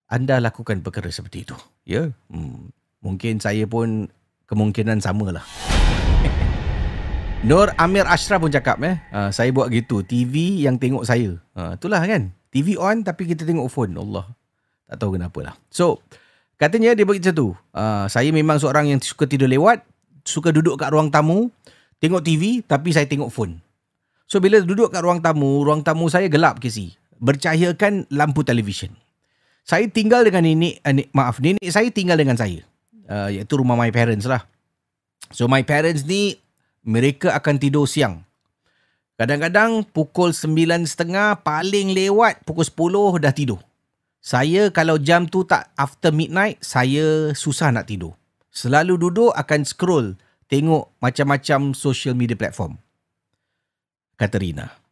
[0.07, 1.59] Anda lakukan perkara seperti itu.
[1.83, 2.15] Ya.
[2.31, 2.71] Hmm.
[3.03, 4.07] Mungkin saya pun
[4.47, 5.43] kemungkinan samalah.
[7.49, 9.03] Nur Amir Ashraf pun cakap eh.
[9.11, 10.07] Uh, saya buat gitu.
[10.07, 11.35] TV yang tengok saya.
[11.59, 12.31] Uh, itulah kan.
[12.55, 13.99] TV on tapi kita tengok phone.
[13.99, 14.31] Allah.
[14.87, 15.55] Tak tahu kenapa lah.
[15.75, 15.99] So,
[16.55, 17.51] katanya dia begitu tu.
[17.75, 19.83] Uh, saya memang seorang yang suka tidur lewat.
[20.23, 21.51] Suka duduk kat ruang tamu
[22.05, 23.57] tengok TV tapi saya tengok phone.
[24.29, 26.93] So bila duduk kat ruang tamu, ruang tamu saya gelap ke si.
[27.17, 28.93] Bercahayakan lampu televisyen.
[29.65, 32.61] Saya tinggal dengan nenek, uh, maaf, nenek saya tinggal dengan saya.
[33.09, 34.45] Uh, iaitu rumah my parents lah.
[35.33, 36.37] So my parents ni,
[36.85, 38.21] mereka akan tidur siang.
[39.17, 40.85] Kadang-kadang pukul 9.30
[41.41, 43.61] paling lewat pukul 10 dah tidur.
[44.21, 48.17] Saya kalau jam tu tak after midnight, saya susah nak tidur.
[48.53, 50.17] Selalu duduk akan scroll
[50.49, 52.77] tengok macam-macam social media platform.
[54.17, 54.85] Kata Rina.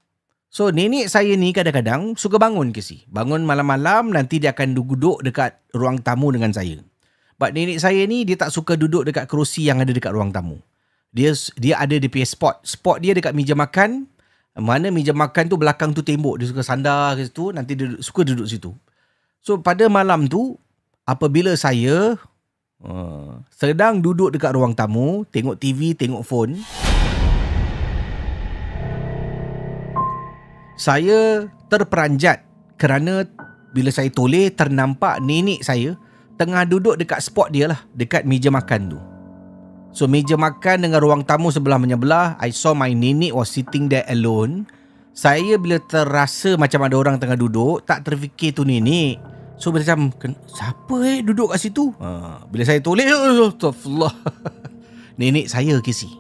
[0.52, 3.08] So nenek saya ni kadang-kadang suka bangun ke si.
[3.08, 6.76] Bangun malam-malam nanti dia akan duduk dekat ruang tamu dengan saya.
[7.40, 10.60] But nenek saya ni dia tak suka duduk dekat kerusi yang ada dekat ruang tamu.
[11.08, 12.60] Dia dia ada di punya spot.
[12.68, 14.04] Spot dia dekat meja makan.
[14.52, 16.36] Mana meja makan tu belakang tu tembok.
[16.36, 17.56] Dia suka sandar ke situ.
[17.56, 18.76] Nanti dia suka duduk situ.
[19.40, 20.60] So pada malam tu
[21.08, 22.20] apabila saya
[22.82, 26.58] Uh, sedang duduk dekat ruang tamu, tengok TV, tengok phone.
[30.74, 32.42] Saya terperanjat
[32.74, 33.22] kerana
[33.70, 35.94] bila saya toleh ternampak nenek saya
[36.34, 38.98] tengah duduk dekat spot dia lah, dekat meja makan tu.
[39.94, 44.02] So meja makan dengan ruang tamu sebelah menyebelah, I saw my nenek was sitting there
[44.10, 44.66] alone.
[45.14, 49.22] Saya bila terasa macam ada orang tengah duduk, tak terfikir tu nenek.
[49.62, 50.10] So macam
[50.50, 51.94] Siapa eh duduk kat situ?
[52.02, 54.10] Ha, Bila saya toleh Astagfirullah
[55.22, 56.10] Nenek saya kisi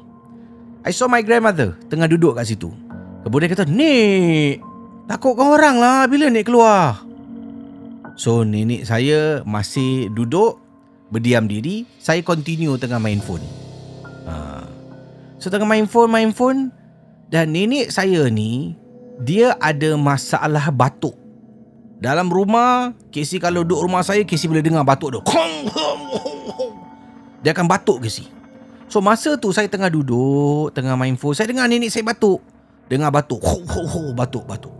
[0.86, 2.70] I saw my grandmother Tengah duduk kat situ.
[3.26, 4.62] Kemudian kata Nek
[5.10, 7.02] Takutkan orang lah Bila nek keluar.
[8.14, 10.62] So nenek saya Masih duduk
[11.10, 11.82] Berdiam diri.
[11.98, 13.42] Saya continue tengah main phone.
[14.24, 14.64] Ha.
[15.42, 16.70] So tengah main phone Main phone
[17.26, 18.78] Dan nenek saya ni
[19.18, 21.21] Dia ada masalah batuk
[22.02, 25.20] dalam rumah, Casey kalau duduk rumah saya, Casey boleh dengar batuk tu.
[27.46, 28.26] Dia akan batuk Casey.
[28.90, 32.42] So masa tu saya tengah duduk, tengah main phone, saya dengar nenek saya batuk.
[32.90, 33.38] Dengar batuk.
[34.18, 34.74] Batuk, batuk.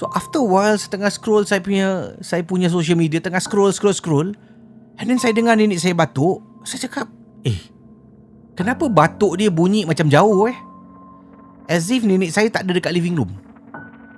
[0.00, 3.70] So after a while, saya tengah scroll saya punya saya punya social media, tengah scroll,
[3.70, 4.28] scroll, scroll.
[4.96, 6.40] And then saya dengar nenek saya batuk.
[6.64, 7.12] Saya cakap,
[7.44, 7.60] eh,
[8.56, 10.56] kenapa batuk dia bunyi macam jauh eh?
[11.68, 13.30] As if nenek saya tak ada dekat living room.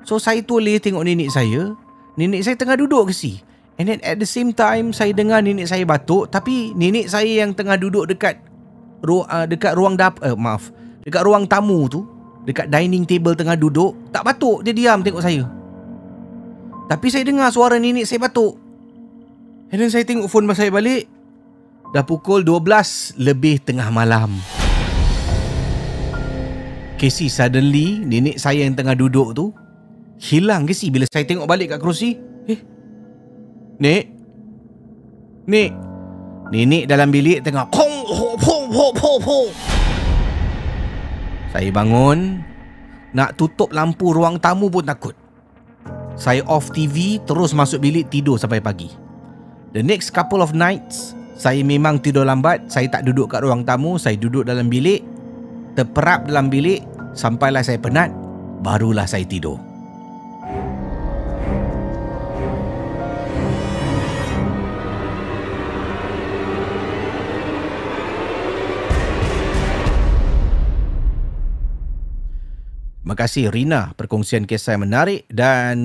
[0.06, 1.74] So saya toleh tengok nenek saya,
[2.16, 3.38] nenek saya tengah duduk ke si.
[3.76, 7.52] And then at the same time saya dengar nenek saya batuk tapi nenek saya yang
[7.52, 8.40] tengah duduk dekat
[9.04, 10.72] ru- uh, dekat ruang dap uh, maaf,
[11.04, 12.08] dekat ruang tamu tu,
[12.48, 15.44] dekat dining table tengah duduk, tak batuk, dia diam tengok saya.
[16.86, 18.56] Tapi saya dengar suara nenek saya batuk.
[19.74, 21.10] And then saya tengok phone saya balik.
[21.90, 24.38] Dah pukul 12 lebih tengah malam.
[26.96, 29.52] Casey suddenly nenek saya yang tengah duduk tu
[30.20, 32.16] hilang Casey bila saya tengok balik kat kerusi.
[32.48, 32.60] Eh.
[33.80, 34.04] Nek.
[35.46, 35.70] Nek.
[36.46, 39.40] Nenek dalam bilik tengah kong ho ho ho ho ho.
[41.50, 42.38] Saya bangun
[43.10, 45.16] nak tutup lampu ruang tamu pun takut.
[46.16, 48.88] Saya off TV terus masuk bilik tidur sampai pagi.
[49.74, 54.00] The next couple of nights saya memang tidur lambat, saya tak duduk kat ruang tamu,
[54.00, 55.04] saya duduk dalam bilik
[55.76, 56.80] terperap dalam bilik
[57.12, 58.08] sampailah saya penat
[58.64, 59.60] barulah saya tidur
[73.06, 75.78] Terima kasih Rina perkongsian kisah yang menarik dan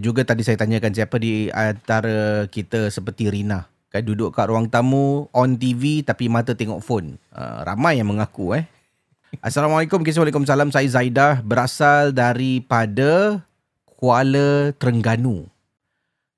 [0.00, 5.28] juga tadi saya tanyakan siapa di antara kita seperti Rina kan duduk kat ruang tamu
[5.36, 7.20] on TV tapi mata tengok phone.
[7.28, 8.64] Uh, ramai yang mengaku eh.
[9.44, 10.72] Assalamualaikum, Waalaikumsalam.
[10.72, 13.44] Saya Zaidah berasal daripada
[13.84, 15.52] Kuala Terengganu.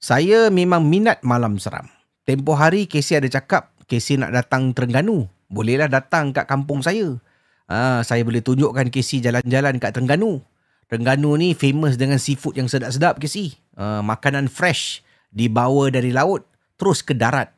[0.02, 1.86] Saya memang minat malam seram.
[2.26, 5.30] Tempoh hari Casey ada cakap, Casey nak datang Terengganu.
[5.46, 7.22] Bolehlah datang kat kampung saya.
[7.64, 10.44] Ha, saya boleh tunjukkan Casey jalan-jalan kat Terengganu.
[10.84, 13.56] Terengganu ni famous dengan seafood yang sedap-sedap Casey.
[13.80, 15.00] Ha, makanan fresh
[15.32, 16.44] dibawa dari laut
[16.76, 17.48] terus ke darat.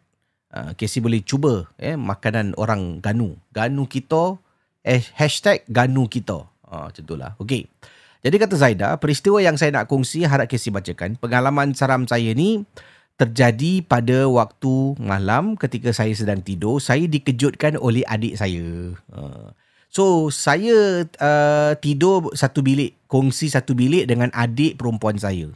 [0.54, 3.34] Ha, Casey boleh cuba eh, makanan orang Ganu.
[3.50, 4.38] Ganu kita
[4.86, 6.46] eh, hashtag Ganu kita.
[6.70, 7.34] Ha, macam itulah.
[7.42, 7.66] Okey.
[8.22, 11.18] Jadi kata Zaida, peristiwa yang saya nak kongsi harap Casey bacakan.
[11.18, 12.62] Pengalaman seram saya ni
[13.18, 16.78] terjadi pada waktu malam ketika saya sedang tidur.
[16.78, 18.94] Saya dikejutkan oleh adik saya.
[19.10, 19.50] Ha.
[19.96, 25.48] So, saya uh, tidur satu bilik, kongsi satu bilik dengan adik perempuan saya.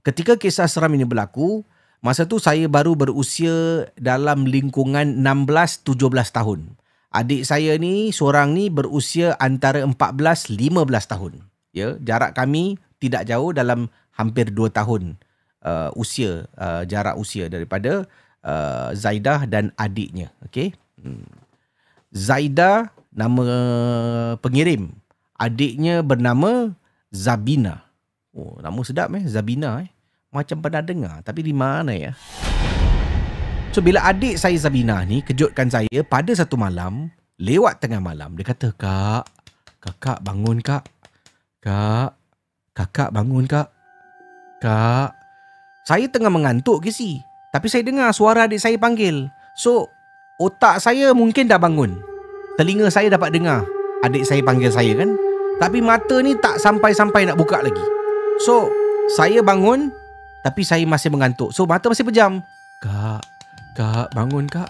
[0.00, 1.60] Ketika kisah seram ini berlaku,
[2.00, 5.92] masa tu saya baru berusia dalam lingkungan 16-17
[6.32, 6.72] tahun
[7.12, 11.32] adik saya ni seorang ni berusia antara 14 15 tahun.
[11.72, 15.16] Ya, jarak kami tidak jauh dalam hampir 2 tahun
[15.64, 18.08] uh, usia uh, jarak usia daripada
[18.44, 20.76] uh, Zaidah dan adiknya, okey.
[21.00, 21.28] Hmm.
[22.12, 23.44] Zaidah nama
[24.40, 24.90] pengirim.
[25.36, 26.72] Adiknya bernama
[27.12, 27.84] Zabina.
[28.32, 29.90] Oh, nama sedap eh, Zabina eh.
[30.32, 32.16] Macam pernah dengar, tapi di mana ya?
[33.72, 38.48] So bila adik saya Zabina ni kejutkan saya pada satu malam, lewat tengah malam, dia
[38.48, 39.28] kata, Kak,
[39.80, 40.88] kakak bangun kak.
[41.60, 42.16] Kak,
[42.72, 43.68] kakak bangun kak.
[44.60, 45.12] Kak,
[45.84, 47.20] saya tengah mengantuk ke si?
[47.52, 49.28] Tapi saya dengar suara adik saya panggil.
[49.58, 49.90] So,
[50.40, 52.11] otak saya mungkin dah bangun.
[52.60, 53.64] Telinga saya dapat dengar
[54.02, 55.16] adik saya panggil saya kan.
[55.62, 57.82] Tapi mata ni tak sampai-sampai nak buka lagi.
[58.42, 58.68] So,
[59.14, 59.94] saya bangun
[60.42, 61.54] tapi saya masih mengantuk.
[61.54, 62.42] So, mata masih pejam.
[62.82, 63.22] Kak,
[63.78, 64.68] Kak, bangun kak.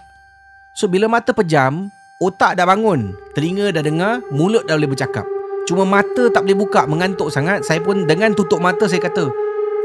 [0.76, 1.88] So, bila mata pejam,
[2.20, 3.16] otak dah bangun.
[3.32, 5.24] Telinga dah dengar, mulut dah boleh bercakap.
[5.64, 7.64] Cuma mata tak boleh buka, mengantuk sangat.
[7.64, 9.32] Saya pun dengan tutup mata, saya kata,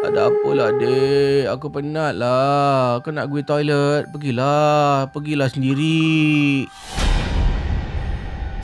[0.05, 2.99] ada apa lah dek, aku penat lah.
[2.99, 5.07] Aku nak pergi toilet, pergilah.
[5.09, 6.67] Pergilah sendiri.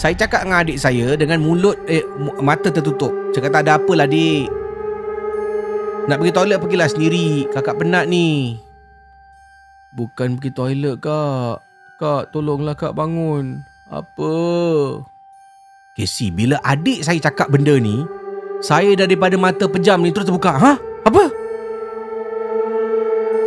[0.03, 2.03] Saya cakap dengan adik saya dengan mulut, eh,
[2.43, 3.15] mata tertutup.
[3.31, 4.51] Saya kata, ada apa lah dek.
[6.11, 7.47] Nak pergi toilet, pergilah sendiri.
[7.47, 8.59] Kakak penat ni.
[9.95, 11.63] Bukan pergi toilet kak.
[12.03, 13.63] Kak tolonglah kak bangun.
[13.87, 14.33] Apa?
[15.95, 18.03] Casey, bila adik saya cakap benda ni,
[18.59, 20.51] saya daripada mata pejam ni terus terbuka.
[20.51, 20.73] Ha?
[21.07, 21.31] Apa?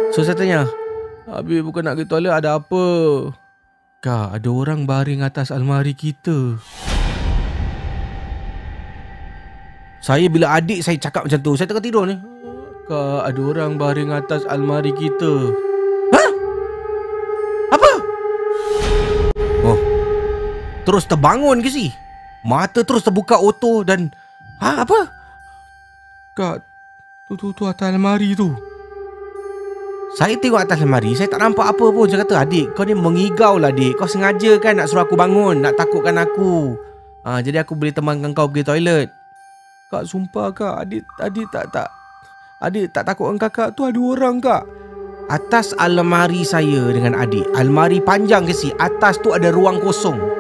[0.09, 0.64] So saya tanya,
[1.28, 2.84] Abi bukan nak pergi toilet ada apa?
[4.07, 6.62] Kak, ada orang baring atas almari kita.
[9.98, 12.14] Saya bila adik saya cakap macam tu, saya tengah tidur ni.
[12.86, 15.50] Kak, ada orang baring atas almari kita.
[20.86, 21.90] terus terbangun ke si?
[22.46, 24.14] Mata terus terbuka auto dan
[24.62, 25.11] ha apa?
[26.38, 26.62] Kak
[27.26, 28.54] tu tu tu atas almari tu.
[30.14, 32.07] Saya tengok atas almari, saya tak nampak apa pun.
[32.07, 33.98] Saya kata, adik, kau ni mengigau lah, adik.
[33.98, 36.78] Kau sengaja kan nak suruh aku bangun, nak takutkan aku.
[37.26, 39.09] Ha, jadi aku boleh temankan kau pergi toilet.
[39.90, 41.90] Kak, sumpah kak, adik, adik tak, tak.
[42.62, 44.62] Adik tak takutkan kakak tu ada orang kak.
[45.26, 50.36] Atas almari saya dengan adik, almari panjang ke si, atas tu ada ruang kosong.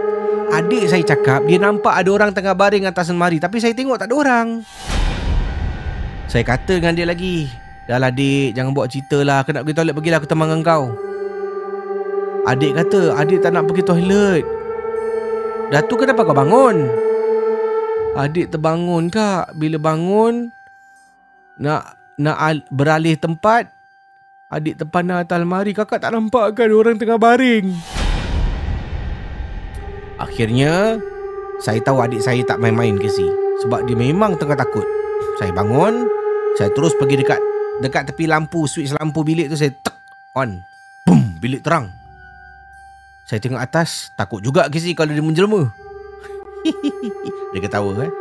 [0.46, 4.06] Adik saya cakap Dia nampak ada orang tengah baring atas lemari Tapi saya tengok tak
[4.10, 4.62] ada orang
[6.30, 7.50] Saya kata dengan dia lagi
[7.86, 9.42] Dah lah adik Jangan buat cerita lah.
[9.42, 10.18] Aku nak pergi toilet Pergilah.
[10.18, 10.84] Aku teman kau.
[12.46, 14.44] Adik kata Adik tak nak pergi toilet.
[15.70, 16.76] Dah tu kenapa kau bangun?
[18.18, 19.54] Adik terbangun kak.
[19.54, 20.50] Bila bangun
[21.62, 21.82] Nak
[22.18, 23.70] Nak beralih tempat
[24.50, 27.74] Adik terpandang atas lemari Kakak tak nampak kan Orang tengah baring?
[30.22, 31.02] Akhirnya
[31.58, 33.26] Saya tahu adik saya tak main-main ke si
[33.56, 34.84] sebab dia memang tengah takut.
[35.40, 36.04] Saya bangun,
[36.60, 37.40] saya terus pergi dekat
[37.80, 39.94] dekat tepi lampu, switch lampu bilik tu saya tek
[40.32, 40.62] on.
[41.04, 41.92] Boom, bilik terang.
[43.26, 45.70] Saya tengok atas, takut juga Casey kalau dia menjelma.
[47.54, 48.12] dia ketawa eh.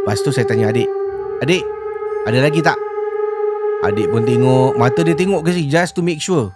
[0.00, 0.88] Lepas tu saya tanya adik,
[1.44, 1.64] "Adik,
[2.28, 2.76] ada lagi tak?"
[3.80, 6.52] Adik pun tengok, mata dia tengok Casey just to make sure.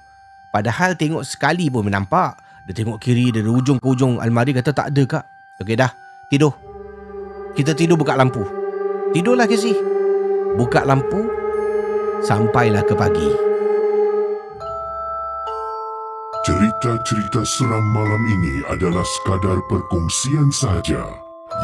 [0.52, 2.36] Padahal tengok sekali pun nampak.
[2.64, 5.24] Dia tengok kiri dari ujung ke ujung almari kata tak ada kak.
[5.60, 5.92] Okey dah,
[6.32, 6.52] tidur.
[7.52, 8.40] Kita tidur buka lampu.
[9.12, 9.76] Tidurlah Casey.
[10.56, 11.43] Buka lampu
[12.22, 13.30] sampailah ke pagi.
[16.44, 21.08] Cerita-cerita seram malam ini adalah sekadar perkongsian sahaja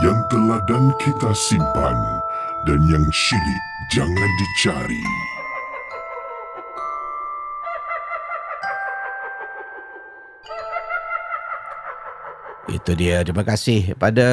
[0.00, 1.98] yang telah dan kita simpan
[2.64, 5.04] dan yang syilid jangan dicari.
[12.70, 13.26] Itu dia.
[13.26, 14.28] Terima kasih pada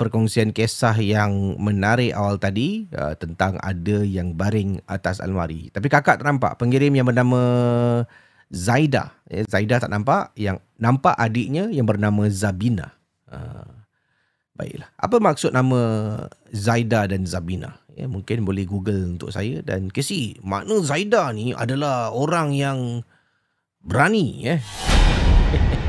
[0.00, 5.68] perkongsian kisah yang menarik awal tadi uh, tentang ada yang baring atas almari.
[5.68, 7.40] Tapi kakak tak nampak pengirim yang bernama
[8.48, 9.12] Zaida.
[9.28, 10.32] Eh, Zaida tak nampak.
[10.32, 12.96] Yang nampak adiknya yang bernama Zabina.
[13.28, 13.84] Uh,
[14.56, 14.88] baiklah.
[14.96, 15.80] Apa maksud nama
[16.48, 17.76] Zaida dan Zabina?
[17.92, 19.60] Ya, mungkin boleh google untuk saya.
[19.60, 23.04] Dan Casey, makna Zaida ni adalah orang yang
[23.84, 24.56] berani.
[24.56, 24.60] Eh?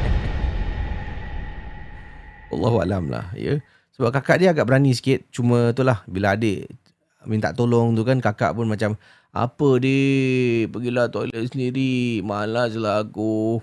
[2.50, 3.62] Allah alam lah ya.
[3.96, 5.28] Sebab kakak dia agak berani sikit.
[5.30, 6.70] Cuma tu lah bila adik
[7.28, 8.96] minta tolong tu kan kakak pun macam
[9.36, 12.24] apa dia pergilah toilet sendiri.
[12.26, 13.60] Malas lah aku.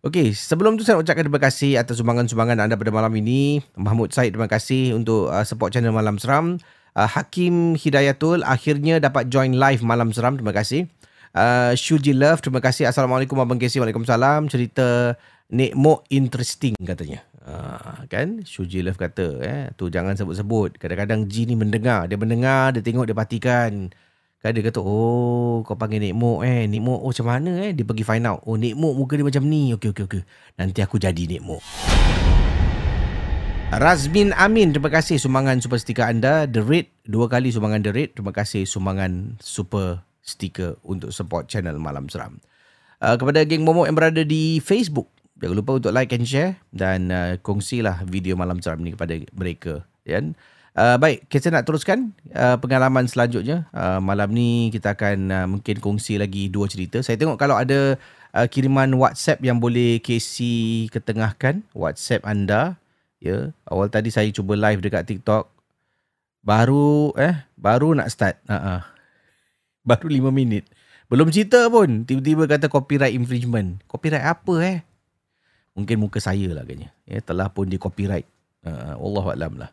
[0.00, 3.60] Okey, sebelum tu saya nak ucapkan terima kasih atas sumbangan-sumbangan anda pada malam ini.
[3.76, 6.56] Mahmud Said terima kasih untuk uh, support channel Malam Seram.
[6.96, 10.40] Uh, Hakim Hidayatul akhirnya dapat join live Malam Seram.
[10.40, 10.88] Terima kasih.
[11.36, 12.88] Uh, Shuji Love terima kasih.
[12.88, 13.76] Assalamualaikum Abang Casey.
[13.76, 14.48] Waalaikumsalam.
[14.48, 15.20] Cerita
[15.52, 17.20] Nek Mo interesting katanya.
[17.40, 18.44] Ha, kan?
[18.44, 20.76] Shuji Love kata eh tu jangan sebut-sebut.
[20.76, 22.04] Kadang-kadang G ni mendengar.
[22.04, 23.88] Dia mendengar dia tengok dia perhatikan.
[24.40, 26.68] Kan dia kata oh kau panggil Nik Mok eh.
[26.68, 27.72] Nik Mok oh macam mana eh?
[27.72, 29.72] Dia pergi find out oh Nik Mok muka dia macam ni.
[29.72, 30.22] Okey okey okey.
[30.60, 31.62] Nanti aku jadi Nik Mok.
[33.70, 36.44] Razmin Amin terima kasih sumbangan super stiker anda.
[36.44, 38.10] The Red dua kali sumbangan The Red.
[38.20, 42.36] Terima kasih sumbangan super stiker untuk support channel Malam Seram.
[43.00, 45.08] Uh, kepada geng Momok yang berada di Facebook
[45.40, 49.88] Jangan lupa untuk like and share dan uh, kongsilah video malam seram ni kepada mereka.
[50.04, 50.20] Ya.
[50.70, 53.66] Uh, baik, kita nak teruskan uh, pengalaman selanjutnya.
[53.72, 57.00] Uh, malam ni kita akan uh, mungkin kongsi lagi dua cerita.
[57.00, 57.96] Saya tengok kalau ada
[58.36, 62.76] uh, kiriman WhatsApp yang boleh Casey ketengahkan WhatsApp anda.
[63.20, 65.48] Ya, awal tadi saya cuba live dekat TikTok.
[66.40, 68.40] Baru eh baru nak start.
[68.44, 68.80] Uh-uh.
[69.84, 70.68] Baru lima minit.
[71.10, 73.82] Belum cerita pun tiba-tiba kata copyright infringement.
[73.90, 74.78] Copyright apa eh?
[75.80, 78.28] Mungkin muka saya lah agaknya ya telah pun di copyright
[78.68, 79.70] uh, Allah alam lah.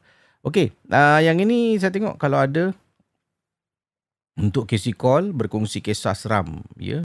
[0.47, 2.71] Okey uh, yang ini saya tengok kalau ada
[4.37, 7.03] untuk Casey call berkongsi kisah seram ya.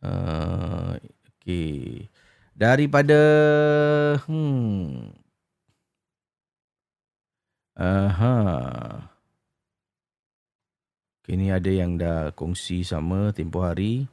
[0.00, 0.96] Uh,
[1.36, 2.08] okey.
[2.56, 3.20] Daripada
[4.24, 5.12] hmm.
[7.80, 8.36] Aha.
[11.24, 14.04] Okay, ni ada yang dah kongsi sama tempoh hari.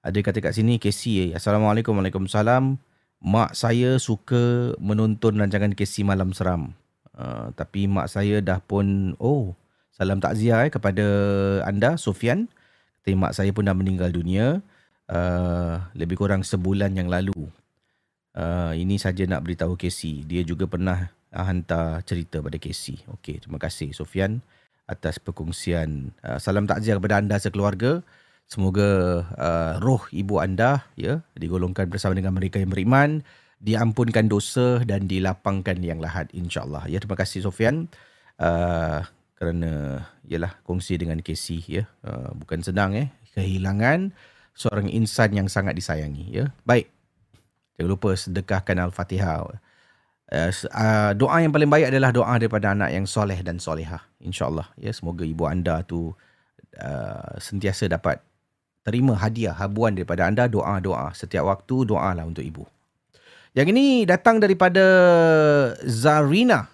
[0.00, 2.76] Ada kata kat sini Casey Assalamualaikum Waalaikumsalam
[3.24, 6.76] mak saya suka menonton rancangan Kesi Malam Seram.
[7.16, 9.56] Uh, tapi mak saya dah pun, oh,
[9.88, 11.06] salam takziah eh, kepada
[11.64, 12.52] anda, Sofian.
[13.00, 14.60] Tapi mak saya pun dah meninggal dunia
[15.08, 17.48] uh, lebih kurang sebulan yang lalu.
[18.36, 20.20] Uh, ini saja nak beritahu Kesi.
[20.28, 23.00] Dia juga pernah hantar cerita pada Kesi.
[23.08, 24.44] Okey, terima kasih Sofian
[24.84, 26.12] atas perkongsian.
[26.20, 28.04] Uh, salam takziah kepada anda sekeluarga.
[28.44, 33.24] Semoga uh, roh ibu anda ya digolongkan bersama dengan mereka yang beriman,
[33.58, 36.84] diampunkan dosa dan dilapangkan yang lahat insya-Allah.
[36.86, 37.88] Ya terima kasih Sofian
[38.38, 39.00] uh,
[39.34, 41.88] kerana yalah kongsi dengan Casey ya.
[42.04, 44.14] Uh, bukan senang eh kehilangan
[44.54, 46.52] seorang insan yang sangat disayangi ya.
[46.62, 46.92] Baik.
[47.74, 49.50] Jangan lupa sedekahkan Al-Fatihah.
[50.30, 54.04] Uh, uh, doa yang paling baik adalah doa daripada anak yang soleh dan solehah.
[54.22, 54.70] InsyaAllah.
[54.78, 56.14] Ya, semoga ibu anda tu
[56.78, 58.22] uh, sentiasa dapat
[58.84, 62.68] terima hadiah habuan daripada anda doa-doa setiap waktu doalah untuk ibu.
[63.56, 64.84] Yang ini datang daripada
[65.88, 66.68] Zarina.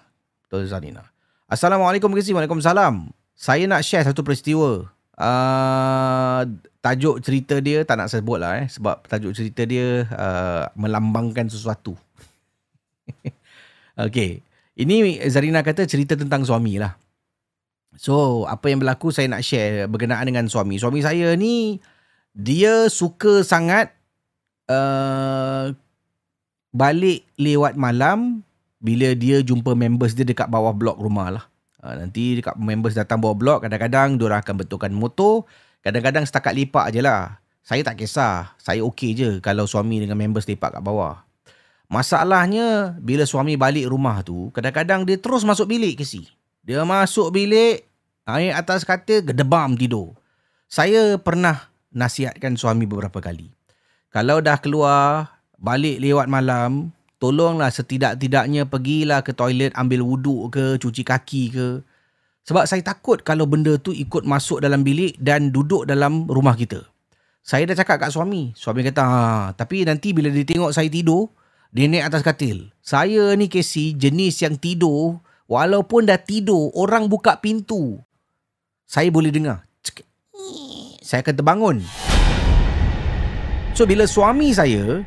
[0.44, 1.06] Betul Zarina.
[1.46, 2.34] Assalamualaikum Kesi.
[2.34, 3.14] Waalaikumsalam.
[3.38, 4.90] Saya nak share satu peristiwa.
[5.20, 6.40] Uh,
[6.80, 8.66] tajuk cerita dia tak nak saya sebut lah eh.
[8.66, 11.94] Sebab tajuk cerita dia uh, melambangkan sesuatu.
[14.08, 14.40] okay.
[14.80, 16.96] Ini Zarina kata cerita tentang suami lah.
[18.00, 20.80] So, apa yang berlaku saya nak share berkenaan dengan suami.
[20.80, 21.76] Suami saya ni
[22.34, 23.94] dia suka sangat
[24.70, 25.74] uh,
[26.70, 28.46] balik lewat malam
[28.80, 31.44] bila dia jumpa members dia dekat bawah blok rumah lah.
[31.80, 35.48] Uh, nanti dekat members datang bawa blok, kadang-kadang diorang akan betulkan motor.
[35.80, 37.40] Kadang-kadang setakat lipat je lah.
[37.64, 38.52] Saya tak kisah.
[38.60, 41.24] Saya okey je kalau suami dengan members lipat kat bawah.
[41.90, 46.28] Masalahnya, bila suami balik rumah tu, kadang-kadang dia terus masuk bilik ke si.
[46.62, 47.82] Dia masuk bilik,
[48.28, 50.14] air atas katil, gedebam tidur.
[50.70, 53.50] Saya pernah nasihatkan suami beberapa kali.
[54.10, 56.90] Kalau dah keluar, balik lewat malam,
[57.22, 61.68] tolonglah setidak-tidaknya pergilah ke toilet ambil wuduk ke, cuci kaki ke.
[62.42, 66.82] Sebab saya takut kalau benda tu ikut masuk dalam bilik dan duduk dalam rumah kita.
[67.44, 68.50] Saya dah cakap kat suami.
[68.58, 69.22] Suami kata, ha,
[69.54, 71.30] tapi nanti bila dia tengok saya tidur,
[71.70, 72.74] dia naik atas katil.
[72.82, 78.02] Saya ni Casey jenis yang tidur, walaupun dah tidur, orang buka pintu.
[78.90, 79.69] Saya boleh dengar.
[81.10, 81.76] Saya akan terbangun.
[83.74, 85.02] So bila suami saya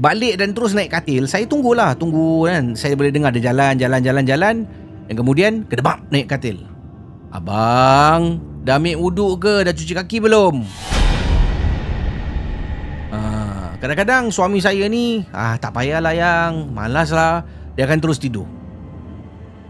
[0.00, 2.72] balik dan terus naik katil, saya tunggulah, tunggu kan.
[2.72, 4.56] Saya boleh dengar dia jalan, jalan, jalan, jalan.
[5.12, 6.64] Dan kemudian kedebak naik katil.
[7.28, 9.68] Abang, Dah ambil wuduk ke?
[9.68, 10.64] Dah cuci kaki belum?
[13.12, 17.44] Ah, kadang-kadang suami saya ni ah tak payahlah yang malas lah
[17.76, 18.48] dia akan terus tidur.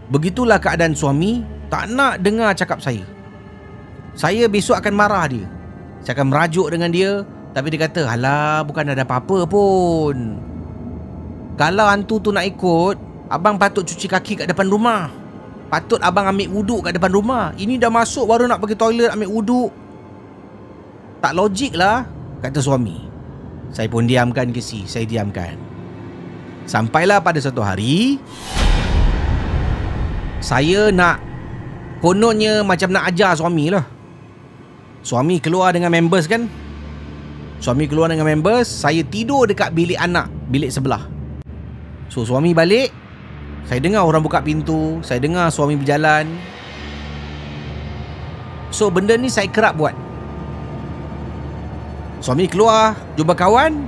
[0.07, 3.18] Begitulah keadaan suami tak nak dengar cakap saya.
[4.19, 5.47] Saya besok akan marah dia.
[6.03, 7.23] Saya akan merajuk dengan dia
[7.55, 10.15] tapi dia kata, "Alah, bukan ada apa-apa pun."
[11.55, 12.99] Kalau hantu tu nak ikut,
[13.31, 15.07] abang patut cuci kaki kat depan rumah.
[15.71, 19.29] Patut abang ambil wuduk kat depan rumah Ini dah masuk baru nak pergi toilet ambil
[19.29, 19.69] wuduk
[21.21, 22.09] Tak logik lah
[22.41, 23.05] Kata suami
[23.69, 25.53] Saya pun diamkan ke si Saya diamkan
[26.65, 28.17] Sampailah pada satu hari
[30.41, 31.21] Saya nak
[32.01, 33.98] Kononnya macam nak ajar suami lah
[34.99, 36.51] Suami keluar dengan members kan?
[37.59, 41.07] Suami keluar dengan members Saya tidur dekat bilik anak Bilik sebelah.
[42.11, 42.91] So suami balik
[43.69, 46.25] saya dengar orang buka pintu Saya dengar suami berjalan.
[48.73, 49.93] So benda ni saya kerap buat.
[52.17, 53.85] Suami keluar Jumpa kawan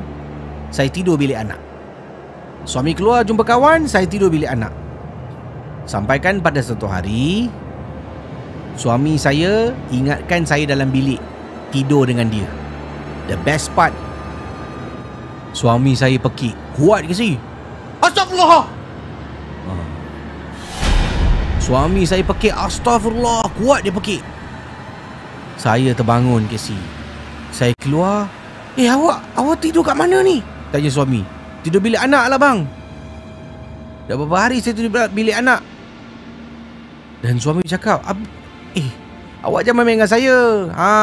[0.70, 1.57] Saya tidur bilik anak.
[2.62, 4.70] Suami keluar jumpa kawan Saya tidur bilik anak.
[5.89, 7.49] Sampaikan pada satu hari
[8.82, 11.21] Suami saya Ingatkan saya dalam bilik
[11.69, 12.49] Tidur dengan dia.
[13.29, 13.93] The best part
[15.53, 17.38] Suami saya pekik Kuat ke si?
[18.01, 18.65] Astagfirullah
[21.61, 24.25] Suami saya pekik Astaghfirullah Kuat dia pekik.
[25.61, 26.82] Saya terbangun Casey
[27.53, 28.25] Saya keluar
[28.73, 30.41] Eh awak Awak tidur kat mana ni?
[30.73, 31.21] Tanya suami
[31.61, 32.65] Tidur bilik anak lah bang.
[34.09, 35.61] Dah beberapa hari saya tidur bilik anak?
[37.21, 38.01] Dan suami cakap
[38.78, 38.89] Eh
[39.41, 40.93] Awak jangan main dengan saya ha.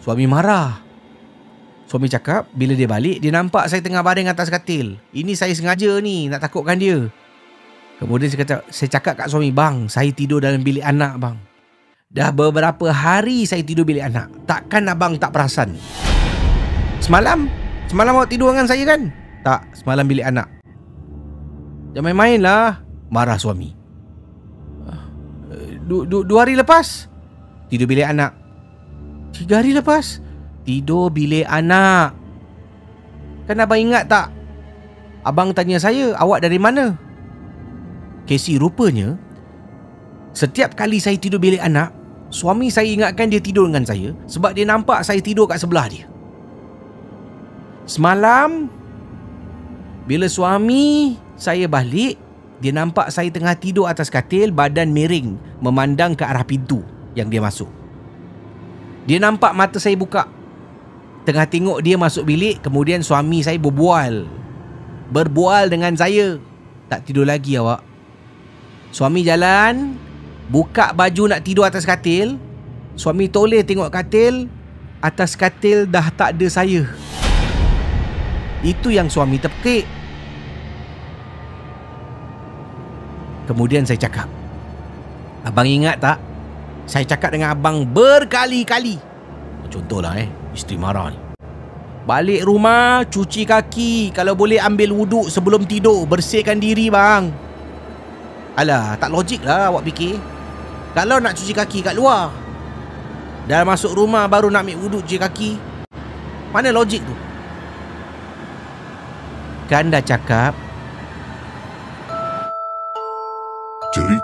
[0.00, 0.80] Suami marah
[1.84, 6.00] Suami cakap Bila dia balik Dia nampak saya tengah baring atas katil Ini saya sengaja
[6.00, 7.12] ni Nak takutkan dia
[8.02, 11.38] Kemudian saya kata, saya cakap kat suami, bang, saya tidur dalam bilik anak, bang.
[12.10, 14.26] Dah beberapa hari saya tidur bilik anak.
[14.42, 15.78] Takkan abang tak perasan?
[16.98, 17.46] Semalam?
[17.86, 19.14] Semalam awak tidur dengan saya kan?
[19.46, 20.50] Tak, semalam bilik anak.
[21.94, 22.82] Jangan main-main lah.
[23.06, 23.81] Marah suami.
[25.92, 27.04] Du, du, dua hari lepas?
[27.68, 28.32] Tidur bilik anak.
[29.36, 30.24] Tiga hari lepas?
[30.64, 32.16] Tidur bilik anak.
[33.44, 34.32] Kan abang ingat tak?
[35.20, 36.96] Abang tanya saya, awak dari mana?
[38.24, 39.20] Casey rupanya
[40.32, 41.92] Setiap kali saya tidur bilik anak
[42.32, 46.06] Suami saya ingatkan dia tidur dengan saya Sebab dia nampak saya tidur kat sebelah dia
[47.84, 48.70] Semalam
[50.06, 52.16] Bila suami saya balik
[52.62, 56.86] Dia nampak saya tengah tidur atas katil Badan miring Memandang ke arah pintu
[57.18, 57.70] Yang dia masuk.
[59.02, 60.30] Dia nampak mata saya buka.
[61.26, 64.30] Tengah tengok dia masuk bilik Kemudian suami saya berbual.
[65.10, 66.38] Berbual dengan saya.
[66.86, 67.82] Tak tidur lagi awak.
[68.94, 69.98] Suami jalan
[70.46, 72.38] Buka baju nak tidur atas katil.
[72.94, 74.46] Suami toleh tengok katil.
[75.02, 76.86] Atas katil dah tak ada saya.
[78.62, 80.01] Itu yang suami terpekik
[83.52, 84.24] Kemudian saya cakap
[85.44, 86.16] Abang ingat tak
[86.88, 88.96] Saya cakap dengan abang berkali-kali
[89.68, 91.20] Contohlah eh Isteri marah ni
[92.08, 97.52] Balik rumah Cuci kaki Kalau boleh ambil wuduk sebelum tidur Bersihkan diri bang
[98.52, 100.20] Alah, tak logik lah awak fikir.
[100.92, 102.28] Kalau nak cuci kaki kat luar,
[103.48, 105.50] dah masuk rumah baru nak ambil wuduk cuci kaki.
[106.52, 107.16] Mana logik tu?
[109.72, 110.52] Kan dah cakap.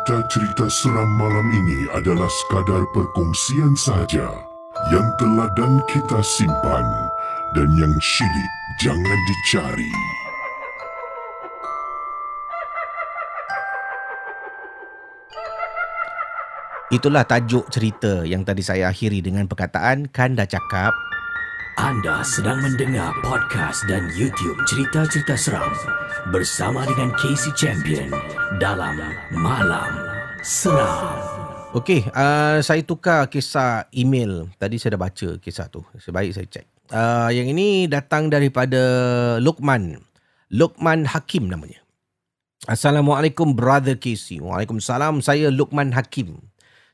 [0.09, 4.41] Cerita-cerita seram malam ini adalah sekadar perkongsian sahaja
[4.89, 6.89] yang telah dan kita simpan
[7.53, 9.93] dan yang syilid jangan dicari.
[16.89, 20.97] Itulah tajuk cerita yang tadi saya akhiri dengan perkataan kan dah cakap
[21.79, 25.71] Anda sedang mendengar podcast dan YouTube cerita-cerita seram
[26.35, 28.11] bersama dengan Casey Champion
[28.59, 28.99] dalam
[29.31, 29.87] Malam
[30.43, 31.15] Seram.
[31.79, 34.51] Okey, uh, saya tukar kisah email.
[34.59, 35.87] Tadi saya dah baca kisah tu.
[36.03, 36.67] Sebaik saya cek.
[36.91, 38.83] Uh, yang ini datang daripada
[39.39, 40.03] Lukman.
[40.51, 41.79] Lukman Hakim namanya.
[42.67, 44.43] Assalamualaikum brother Casey.
[44.43, 45.23] Waalaikumsalam.
[45.23, 46.43] Saya Lukman Hakim.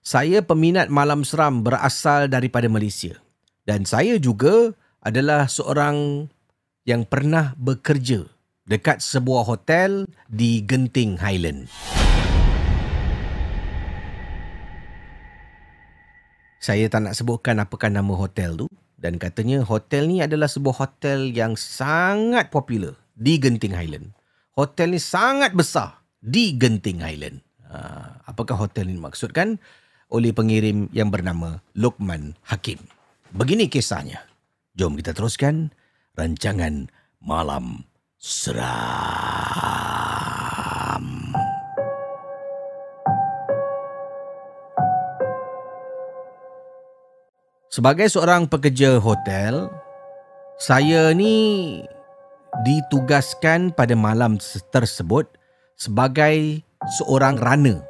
[0.05, 3.24] Saya peminat malam seram berasal daripada Malaysia.
[3.65, 6.29] Dan saya juga adalah seorang
[6.85, 8.29] yang pernah bekerja
[8.69, 11.73] dekat sebuah hotel di Genting Highland.
[16.61, 21.29] Saya tak nak sebutkan apakah nama hotel tu dan katanya hotel ni adalah sebuah hotel
[21.29, 24.17] yang sangat popular di Genting Highland.
[24.57, 27.45] Hotel ni sangat besar di Genting Highland.
[27.69, 29.61] Ha, apakah hotel ini maksudkan?
[30.15, 32.79] oleh pengirim yang bernama Lukman Hakim.
[33.35, 34.23] Begini kisahnya.
[34.79, 35.75] Jom kita teruskan
[36.15, 36.87] rancangan
[37.19, 37.83] Malam
[38.15, 38.63] Seram.
[47.75, 49.67] Sebagai seorang pekerja hotel,
[50.63, 51.83] saya ni
[52.63, 54.39] ditugaskan pada malam
[54.71, 55.27] tersebut
[55.75, 56.63] sebagai
[57.03, 57.83] seorang runner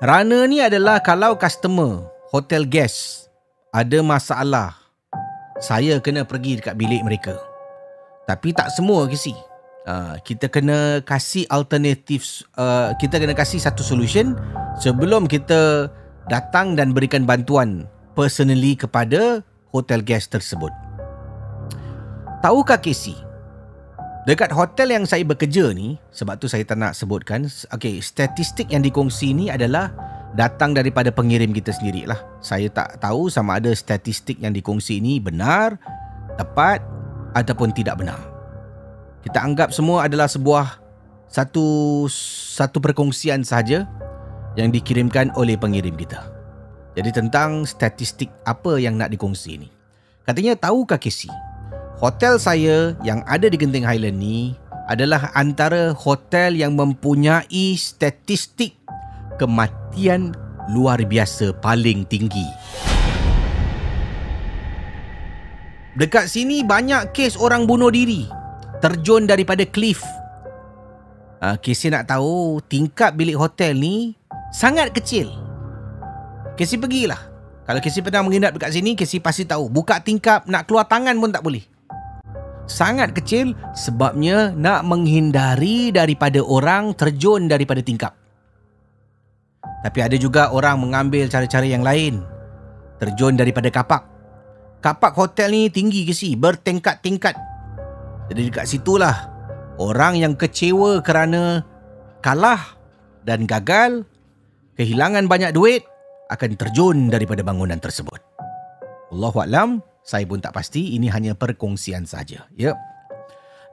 [0.00, 3.19] Runner ni adalah kalau customer, hotel guest
[3.70, 4.74] ada masalah,
[5.62, 7.38] saya kena pergi dekat bilik mereka.
[8.26, 9.34] Tapi tak semua ke si.
[9.88, 14.36] Uh, kita kena kasih alternatif, uh, kita kena kasih satu solution
[14.76, 15.88] sebelum kita
[16.28, 19.40] datang dan berikan bantuan personally kepada
[19.72, 20.70] hotel guest tersebut.
[22.44, 23.16] Tahukah Casey,
[24.28, 28.84] Dekat hotel yang saya bekerja ni, sebab tu saya tak nak sebutkan, okay, statistik yang
[28.84, 29.88] dikongsi ni adalah
[30.34, 32.18] datang daripada pengirim kita sendirilah.
[32.38, 35.78] Saya tak tahu sama ada statistik yang dikongsi ni benar,
[36.38, 36.82] tepat
[37.34, 38.18] ataupun tidak benar.
[39.20, 40.80] Kita anggap semua adalah sebuah
[41.30, 42.06] satu
[42.56, 43.86] satu perkongsian saja
[44.58, 46.26] yang dikirimkan oleh pengirim kita.
[46.98, 49.68] Jadi tentang statistik apa yang nak dikongsi ni.
[50.26, 51.30] Katanya tahukah Casey?
[52.02, 54.56] Hotel saya yang ada di Genting Highland ni
[54.90, 58.74] adalah antara hotel yang mempunyai statistik
[59.38, 59.79] kematian
[60.70, 62.46] luar biasa paling tinggi.
[65.98, 68.24] Dekat sini banyak kes orang bunuh diri
[68.78, 70.00] terjun daripada cliff.
[71.40, 74.14] Uh, Casey nak tahu tingkap bilik hotel ni
[74.54, 75.28] sangat kecil.
[76.54, 77.18] Casey pergilah.
[77.66, 79.70] Kalau Casey pernah menginap dekat sini, Casey pasti tahu.
[79.70, 81.62] Buka tingkap, nak keluar tangan pun tak boleh
[82.70, 88.14] sangat kecil sebabnya nak menghindari daripada orang terjun daripada tingkap.
[89.80, 92.20] Tapi ada juga orang mengambil cara-cara yang lain.
[93.00, 94.04] Terjun daripada kapak.
[94.80, 97.36] Kapak hotel ni tinggi ke si, bertingkat-tingkat.
[98.32, 99.28] Jadi dekat situlah
[99.80, 101.64] orang yang kecewa kerana
[102.20, 102.76] kalah
[103.24, 104.04] dan gagal,
[104.76, 105.84] kehilangan banyak duit
[106.28, 108.20] akan terjun daripada bangunan tersebut.
[109.10, 112.46] Allahuakbar, saya pun tak pasti ini hanya perkongsian saja.
[112.54, 112.76] Ya.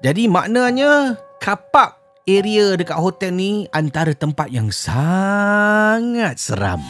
[0.01, 6.83] Jadi maknanya kapak area dekat hotel ni antara tempat yang sangat seram.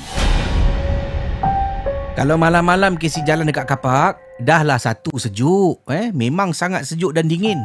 [2.18, 5.86] Kalau malam-malam kisi jalan dekat kapak, dahlah satu sejuk.
[5.94, 6.10] Eh?
[6.10, 7.62] Memang sangat sejuk dan dingin.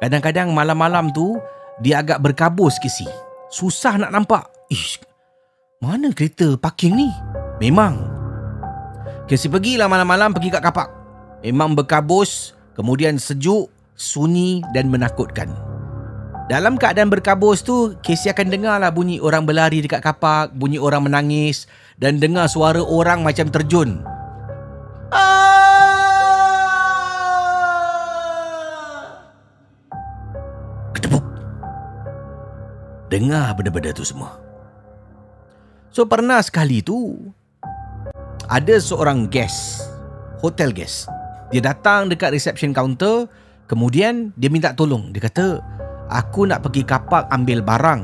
[0.00, 1.36] Kadang-kadang malam-malam tu,
[1.84, 3.04] dia agak berkabus kisi.
[3.52, 4.48] Susah nak nampak.
[4.72, 4.96] Ish,
[5.84, 7.12] mana kereta parking ni?
[7.60, 8.00] Memang.
[9.28, 10.88] Kisi pergilah malam-malam pergi kat kapak.
[11.44, 15.71] Memang berkabus, kemudian sejuk, sunyi dan menakutkan.
[16.52, 21.08] Dalam keadaan berkabus tu, Casey akan dengar lah bunyi orang berlari dekat kapak, bunyi orang
[21.08, 21.64] menangis
[21.96, 24.04] dan dengar suara orang macam terjun.
[30.92, 31.24] Ketepuk.
[33.08, 34.36] Dengar benda-benda tu semua.
[35.88, 37.32] So pernah sekali tu,
[38.52, 39.88] ada seorang guest,
[40.44, 41.08] hotel guest,
[41.48, 43.24] dia datang dekat reception counter
[43.72, 45.62] Kemudian dia minta tolong Dia kata
[46.12, 48.02] Aku nak pergi kapak ambil barang.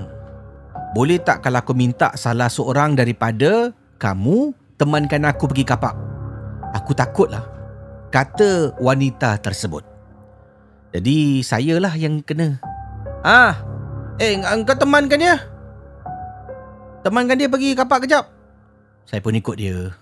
[0.97, 5.93] Boleh tak kalau aku minta salah seorang daripada Kamu temankan aku pergi kapak?
[6.73, 7.45] Aku takut lah
[8.09, 9.85] Kata wanita tersebut.
[10.97, 12.57] Jadi saya lah yang kena.
[13.21, 13.61] Ah,
[14.17, 15.37] Eh engkau temankan dia?
[17.05, 18.25] Temankan dia pergi kapak kejap?
[19.05, 19.93] Saya pun ikut dia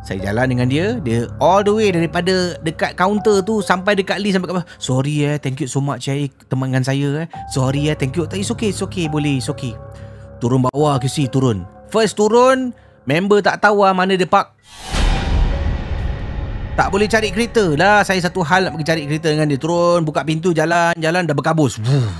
[0.00, 4.32] saya jalan dengan dia Dia all the way daripada Dekat kaunter tu Sampai dekat lift
[4.32, 7.96] sampai kat Sorry eh Thank you so much eh Teman dengan saya eh Sorry eh
[8.00, 9.76] Thank you It's okay It's okay Boleh It's okay
[10.40, 12.72] Turun bawah si Turun First turun
[13.08, 14.54] Member tak tahu lah mana dia park.
[16.78, 18.06] Tak boleh cari kereta lah.
[18.06, 19.58] Saya satu hal nak pergi cari kereta dengan dia.
[19.58, 21.82] Turun, buka pintu, jalan, jalan dah berkabus.
[21.82, 22.12] Wuh.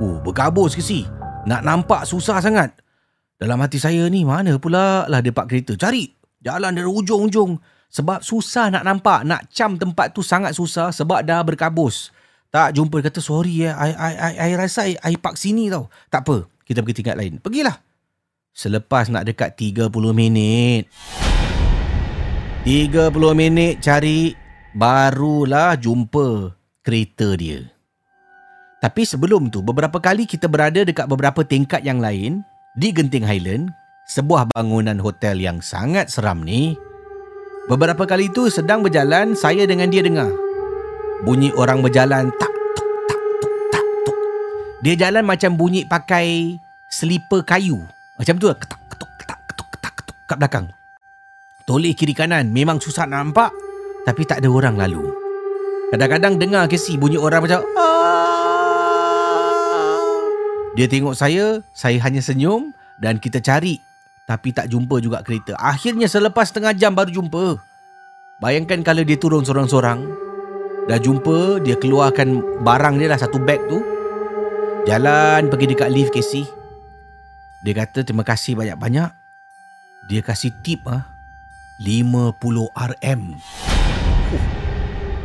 [0.00, 1.04] Oh, berkabus si?
[1.44, 2.72] Nak nampak susah sangat.
[3.36, 5.74] Dalam hati saya ni, mana pula lah dia park kereta.
[5.74, 6.21] Cari.
[6.42, 7.56] Jalan dari ujung-ujung.
[7.92, 9.22] Sebab susah nak nampak.
[9.22, 12.10] Nak cam tempat tu sangat susah sebab dah berkabus.
[12.52, 13.72] Tak jumpa dia kata sorry eh.
[13.72, 15.88] I, I, I, I rasa I, I park sini tau.
[16.12, 16.44] Tak apa.
[16.66, 17.40] Kita pergi tingkat lain.
[17.40, 17.80] Pergilah.
[18.52, 20.84] Selepas nak dekat 30 minit.
[22.68, 24.36] 30 minit cari
[24.76, 26.52] barulah jumpa
[26.84, 27.64] kereta dia.
[28.82, 32.42] Tapi sebelum tu beberapa kali kita berada dekat beberapa tingkat yang lain
[32.74, 33.70] di Genting Highland,
[34.06, 36.74] sebuah bangunan hotel yang sangat seram ni.
[37.70, 40.28] Beberapa kali tu sedang berjalan saya dengan dia dengar
[41.22, 44.18] bunyi orang berjalan tak tuk tak tuk tak tuk.
[44.82, 46.58] Dia jalan macam bunyi pakai
[46.90, 47.78] slipper kayu.
[48.18, 48.58] Macam tu lah.
[48.58, 50.66] Ketak ketuk ketak ketuk ketak ketuk kat belakang.
[51.62, 53.54] Toleh kiri kanan memang susah nampak
[54.02, 55.14] tapi tak ada orang lalu.
[55.94, 58.02] Kadang-kadang dengar ke si bunyi orang macam "Ah."
[60.72, 63.76] Dia tengok saya, saya hanya senyum dan kita cari
[64.26, 65.58] tapi tak jumpa juga kereta.
[65.58, 67.58] Akhirnya selepas setengah jam baru jumpa.
[68.42, 70.02] Bayangkan kalau dia turun seorang-seorang,
[70.90, 73.78] dah jumpa, dia keluarkan barang dia lah satu beg tu.
[74.82, 76.42] Jalan pergi dekat lift Casey.
[77.62, 79.10] Dia kata terima kasih banyak-banyak.
[80.10, 81.06] Dia kasih tip ah
[81.78, 83.22] 50 RM.
[84.30, 84.44] Huh.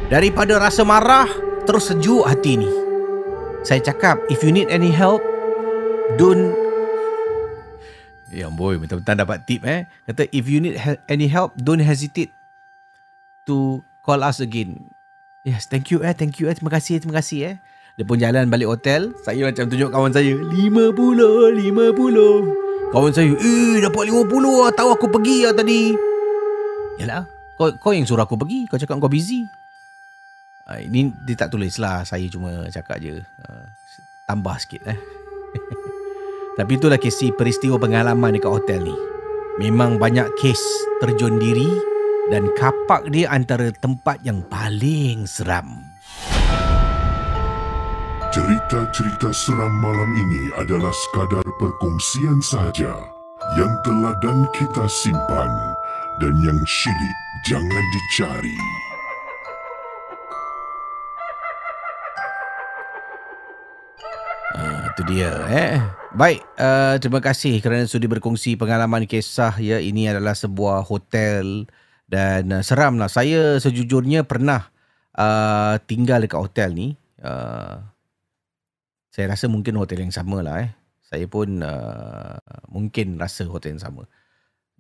[0.08, 1.28] Daripada rasa marah,
[1.68, 2.70] terus sejuk hati ni.
[3.68, 5.20] Saya cakap, if you need any help,
[6.16, 6.67] don't...
[8.38, 9.90] Ya boy, betul-betul dapat tip eh.
[10.06, 10.78] Kata, if you need
[11.10, 12.30] any help, don't hesitate
[13.50, 14.94] to call us again.
[15.42, 16.54] Yes, thank you eh, thank you eh.
[16.54, 17.56] Terima kasih, terima kasih eh.
[17.98, 19.10] Dia pun jalan balik hotel.
[19.26, 20.38] Saya macam tunjuk kawan saya.
[20.38, 22.94] 50, 50.
[22.94, 24.70] Kawan saya, eh dapat 50 lah.
[24.70, 25.98] Tahu aku pergi lah tadi.
[27.02, 27.26] Yalah,
[27.58, 28.70] kau, kau yang suruh aku pergi.
[28.70, 29.50] Kau cakap kau busy.
[30.70, 32.06] Uh, ini dia tak tulis lah.
[32.06, 33.18] Saya cuma cakap je.
[33.42, 33.66] Uh,
[34.30, 35.00] tambah sikit eh.
[36.58, 38.98] Tapi itulah kesi peristiwa pengalaman dekat hotel ni.
[39.62, 40.58] Memang banyak kes
[40.98, 41.70] terjun diri
[42.34, 45.86] dan kapak dia antara tempat yang paling seram.
[48.34, 52.94] Cerita-cerita seram malam ini adalah sekadar perkongsian sahaja
[53.58, 55.52] yang telah dan kita simpan
[56.18, 58.87] dan yang syilid jangan dicari.
[64.98, 65.78] Itu dia eh.
[66.18, 69.78] Baik, uh, terima kasih kerana sudi berkongsi pengalaman kisah ya.
[69.78, 71.70] Ini adalah sebuah hotel
[72.10, 73.06] dan uh, seram lah.
[73.06, 74.74] Saya sejujurnya pernah
[75.14, 76.88] uh, tinggal dekat hotel ni.
[77.22, 77.78] Uh,
[79.14, 80.74] saya rasa mungkin hotel yang sama lah eh.
[81.06, 84.10] Saya pun uh, mungkin rasa hotel yang sama.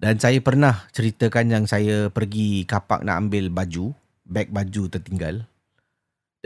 [0.01, 3.93] Dan saya pernah ceritakan yang saya pergi kapak nak ambil baju,
[4.25, 5.45] beg baju tertinggal.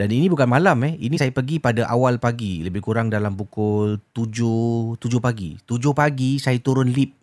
[0.02, 0.98] Dan ini bukan malam eh.
[0.98, 5.54] Ini saya pergi pada awal pagi, lebih kurang dalam pukul 7 7 pagi.
[5.62, 7.14] 7 pagi saya turun lift.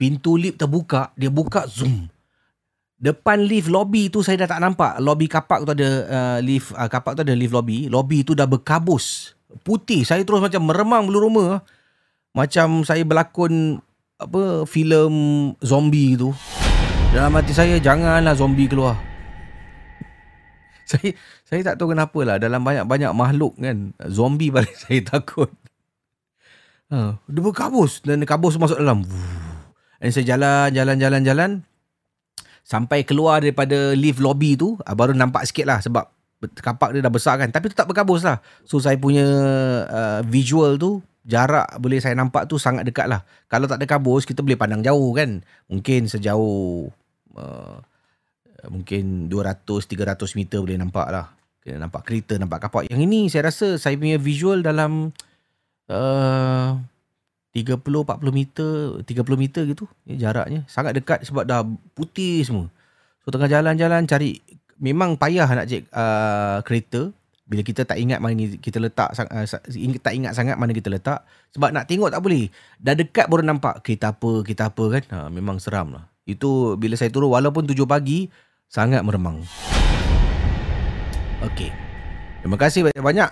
[0.00, 2.08] Pintu lift terbuka, dia buka zoom.
[2.96, 4.96] Depan lift lobby tu saya dah tak nampak.
[4.96, 7.84] Lobby kapak tu ada uh, lift uh, kapak tu ada lift lobby.
[7.92, 9.36] Lobby tu dah berkabus.
[9.60, 10.08] Putih.
[10.08, 11.60] Saya terus macam meremang bulu rumah.
[12.32, 13.84] Macam saya berlakon
[14.16, 15.12] apa filem
[15.60, 16.32] zombie tu.
[17.12, 19.07] Dalam hati saya janganlah zombie keluar.
[20.96, 21.12] Saya
[21.44, 25.52] saya tak tahu kenapa lah dalam banyak-banyak makhluk kan zombie paling saya takut.
[26.88, 29.04] Ha, dia berkabus dan kabus masuk dalam.
[30.00, 31.50] Dan saya jalan jalan jalan jalan
[32.64, 36.08] sampai keluar daripada lift lobby tu ah, baru nampak sikit lah sebab
[36.38, 38.40] kapak dia dah besar kan tapi tetap berkabus lah.
[38.64, 39.28] So saya punya
[39.84, 43.28] uh, visual tu jarak boleh saya nampak tu sangat dekat lah.
[43.52, 45.44] Kalau tak ada kabus kita boleh pandang jauh kan.
[45.68, 46.88] Mungkin sejauh
[47.36, 47.76] uh,
[48.70, 51.26] mungkin 200-300 meter boleh nampak lah.
[51.60, 52.88] Kena nampak kereta, nampak kapak.
[52.88, 55.12] Yang ini saya rasa saya punya visual dalam
[55.90, 56.78] uh,
[57.52, 60.62] 30-40 meter, 30 meter gitu ya, jaraknya.
[60.70, 62.70] Sangat dekat sebab dah putih semua.
[63.24, 64.40] So tengah jalan-jalan cari,
[64.78, 67.10] memang payah nak cek uh, kereta.
[67.48, 69.44] Bila kita tak ingat mana kita letak, uh,
[70.00, 71.24] tak ingat sangat mana kita letak.
[71.56, 72.52] Sebab nak tengok tak boleh.
[72.76, 75.04] Dah dekat baru nampak kereta apa, kereta apa kan.
[75.08, 76.04] Ha, memang seram lah.
[76.28, 78.28] Itu bila saya turun walaupun 7 pagi,
[78.68, 79.40] sangat meremang.
[81.42, 81.72] Okey.
[82.44, 83.30] Terima kasih banyak-banyak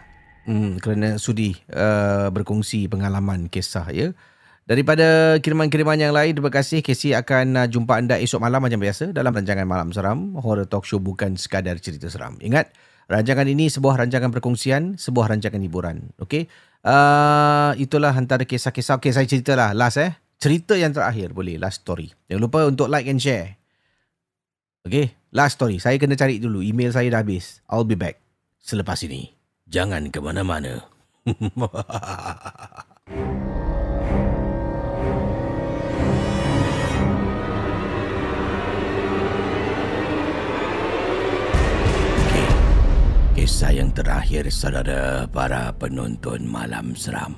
[0.48, 4.10] hmm, kerana sudi uh, berkongsi pengalaman kisah ya.
[4.66, 6.82] Daripada kiriman-kiriman yang lain, terima kasih.
[6.82, 10.34] Casey akan uh, jumpa anda esok malam macam biasa dalam rancangan Malam Seram.
[10.34, 12.34] Horror Talk Show bukan sekadar cerita seram.
[12.42, 12.74] Ingat,
[13.06, 16.10] rancangan ini sebuah rancangan perkongsian, sebuah rancangan hiburan.
[16.18, 16.50] Okey.
[16.82, 18.98] Uh, itulah antara kisah-kisah.
[18.98, 20.18] Okey, saya ceritalah last eh.
[20.36, 22.10] cerita yang terakhir boleh last story.
[22.26, 23.54] Jangan lupa untuk like and share.
[24.86, 25.82] Okay, last story.
[25.82, 26.62] Saya kena cari dulu.
[26.62, 27.58] Email saya dah habis.
[27.66, 28.22] I'll be back
[28.62, 29.34] selepas ini.
[29.66, 30.86] Jangan ke mana-mana.
[43.34, 47.34] Kisah yang terakhir saudara para penonton malam seram.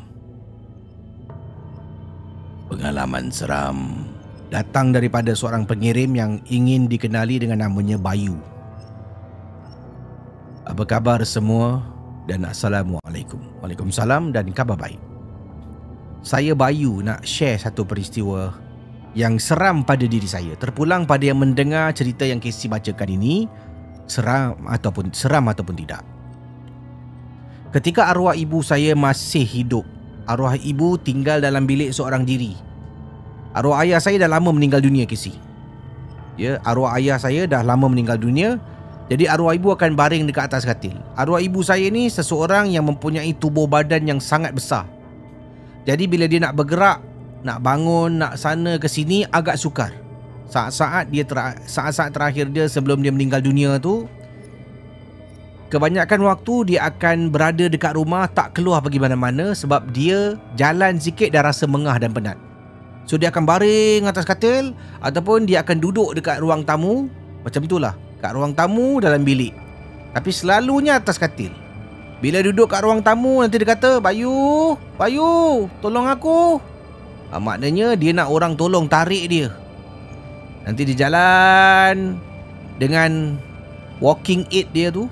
[2.68, 4.04] Pengalaman seram
[4.48, 8.40] Datang daripada seorang pengirim yang ingin dikenali dengan namanya Bayu.
[10.64, 11.84] Apa khabar semua?
[12.24, 13.40] Dan Assalamualaikum.
[13.60, 15.00] Waalaikumsalam dan khabar baik.
[16.24, 18.56] Saya Bayu nak share satu peristiwa
[19.12, 20.56] yang seram pada diri saya.
[20.56, 23.48] Terpulang pada yang mendengar cerita yang Casey bacakan ini,
[24.08, 26.00] seram ataupun seram ataupun tidak.
[27.68, 29.84] Ketika arwah ibu saya masih hidup,
[30.24, 32.67] arwah ibu tinggal dalam bilik seorang diri.
[33.56, 35.36] Arwah ayah saya dah lama meninggal dunia, Casey.
[36.38, 38.62] Ya, arwah ayah saya dah lama meninggal dunia.
[39.08, 40.94] Jadi arwah ibu akan baring dekat atas katil.
[41.16, 44.84] Arwah ibu saya ni seseorang yang mempunyai tubuh badan yang sangat besar.
[45.88, 47.00] Jadi bila dia nak bergerak,
[47.42, 49.90] nak bangun, nak sana ke sini agak sukar.
[50.48, 54.08] Saat-saat dia ter- saat-saat terakhir dia sebelum dia meninggal dunia tu
[55.68, 61.28] Kebanyakan waktu dia akan berada dekat rumah tak keluar pergi mana-mana sebab dia jalan sikit
[61.28, 62.47] dah rasa mengah dan penat.
[63.08, 67.08] So dia akan baring atas katil ataupun dia akan duduk dekat ruang tamu
[67.40, 69.56] macam itulah kat ruang tamu dalam bilik.
[70.12, 71.48] Tapi selalunya atas katil.
[72.20, 76.60] Bila duduk kat ruang tamu nanti dia kata, "Bayu, Bayu, tolong aku."
[77.32, 79.56] Ha, maknanya dia nak orang tolong tarik dia.
[80.68, 82.20] Nanti dia jalan
[82.76, 83.40] dengan
[84.04, 85.08] walking aid dia tu.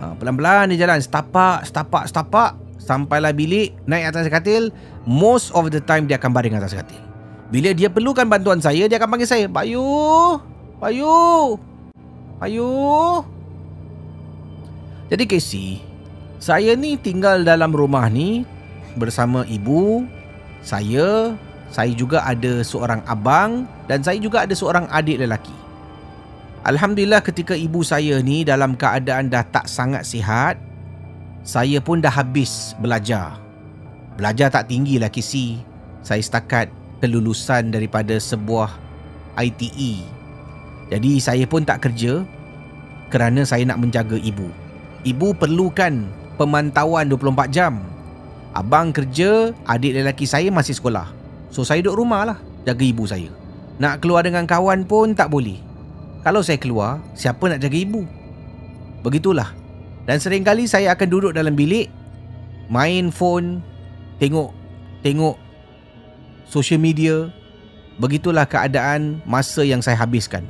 [0.00, 4.70] Ha, pelan-pelan dia jalan setapak, setapak, setapak sampailah bilik, naik atas katil.
[5.02, 7.02] Most of the time dia akan baring atas katil.
[7.50, 9.82] Bila dia perlukan bantuan saya, dia akan panggil saya, "Bayu,
[10.78, 11.58] Bayu,
[12.38, 12.70] Bayu."
[15.06, 15.78] Jadi Casey,
[16.42, 18.42] saya ni tinggal dalam rumah ni
[18.98, 20.02] bersama ibu,
[20.66, 21.38] saya,
[21.70, 25.54] saya juga ada seorang abang dan saya juga ada seorang adik lelaki.
[26.66, 30.58] Alhamdulillah ketika ibu saya ni dalam keadaan dah tak sangat sihat,
[31.46, 33.38] saya pun dah habis belajar.
[34.18, 35.62] Belajar tak tinggi lah kisi.
[36.02, 36.66] Saya setakat
[36.98, 38.74] kelulusan daripada sebuah
[39.38, 40.02] ITE.
[40.90, 42.26] Jadi saya pun tak kerja
[43.14, 44.50] kerana saya nak menjaga ibu.
[45.06, 47.78] Ibu perlukan pemantauan 24 jam.
[48.50, 51.14] Abang kerja, adik lelaki saya masih sekolah.
[51.54, 53.30] So saya duduk rumah lah jaga ibu saya.
[53.78, 55.62] Nak keluar dengan kawan pun tak boleh.
[56.26, 58.02] Kalau saya keluar, siapa nak jaga ibu?
[59.06, 59.65] Begitulah.
[60.06, 61.90] Dan seringkali saya akan duduk dalam bilik
[62.70, 63.58] main phone,
[64.22, 64.54] tengok
[65.02, 65.36] tengok
[66.46, 67.30] social media.
[67.96, 70.44] Begitulah keadaan masa yang saya habiskan.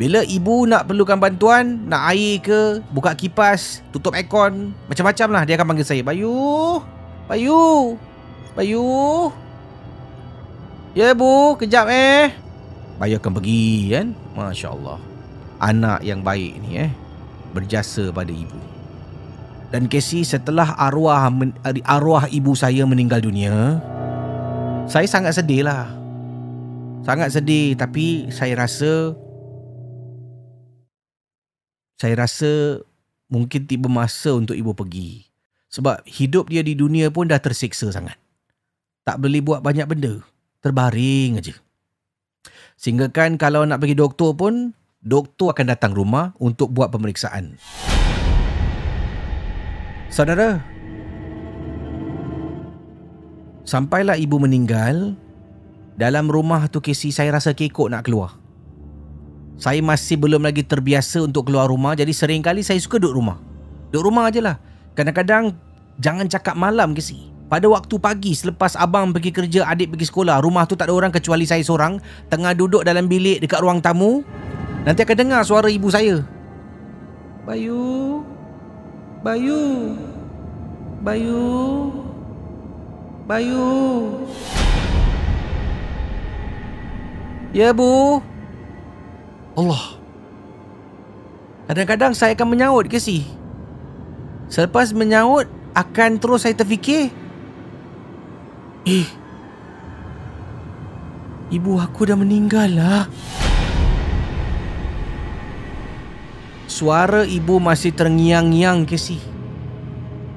[0.00, 5.54] Bila ibu nak perlukan bantuan, nak air ke, buka kipas, tutup aircon, macam-macam lah dia
[5.60, 6.00] akan panggil saya.
[6.00, 6.80] Bayu,
[7.28, 7.94] Bayu,
[8.56, 9.30] Bayu.
[10.96, 12.32] Ya bu, kejap eh.
[12.96, 14.06] Bayu akan pergi kan.
[14.32, 14.98] Masya Allah.
[15.60, 16.90] Anak yang baik ni eh.
[17.52, 18.58] Berjasa pada ibu.
[19.72, 21.56] Dan Casey setelah arwah men-
[21.88, 23.80] arwah ibu saya meninggal dunia,
[24.84, 25.88] saya sangat sedih lah.
[27.02, 29.16] Sangat sedih tapi saya rasa
[31.96, 32.82] saya rasa
[33.32, 35.24] mungkin tiba masa untuk ibu pergi.
[35.72, 38.20] Sebab hidup dia di dunia pun dah tersiksa sangat.
[39.08, 40.20] Tak boleh buat banyak benda.
[40.60, 41.56] Terbaring aja.
[42.76, 47.58] Sehingga kan kalau nak pergi doktor pun, doktor akan datang rumah untuk buat pemeriksaan.
[50.06, 50.62] Saudara,
[53.66, 55.18] sampailah ibu meninggal,
[55.98, 58.38] dalam rumah tu Casey saya rasa kekok nak keluar.
[59.58, 63.38] Saya masih belum lagi terbiasa untuk keluar rumah jadi sering kali saya suka duduk rumah.
[63.90, 64.56] Duduk rumah aje lah.
[64.94, 65.54] Kadang-kadang
[65.98, 67.30] jangan cakap malam si.
[67.52, 71.12] Pada waktu pagi selepas abang pergi kerja, adik pergi sekolah, rumah tu tak ada orang
[71.12, 72.00] kecuali saya seorang,
[72.32, 74.24] tengah duduk dalam bilik dekat ruang tamu,
[74.82, 76.22] nanti akan dengar suara ibu saya.
[77.42, 78.22] Bayu.
[79.22, 79.62] Bayu.
[81.02, 81.46] Bayu.
[83.26, 83.70] Bayu.
[87.52, 88.22] Ya, Bu.
[89.58, 90.00] Allah.
[91.68, 93.28] Kadang-kadang saya akan menyaut ke si.
[94.48, 97.12] Selepas menyaut, akan terus saya terfikir.
[98.84, 99.08] Eh.
[101.52, 103.04] Ibu aku dah meninggal lah.
[106.72, 109.20] Suara ibu masih terngiang-ngiang ke si.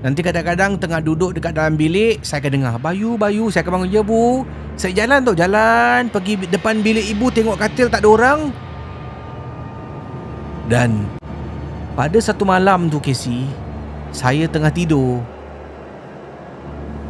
[0.04, 3.90] Nanti kadang-kadang tengah duduk dekat dalam bilik, saya akan dengar, Bayu, Bayu, saya akan bangun,
[3.96, 4.44] ya bu.
[4.76, 6.12] Saya jalan tu, jalan.
[6.12, 8.40] Pergi depan bilik ibu, tengok katil tak ada orang.
[10.68, 11.08] Dan
[11.96, 13.48] pada satu malam tu Casey,
[14.12, 15.24] saya tengah tidur.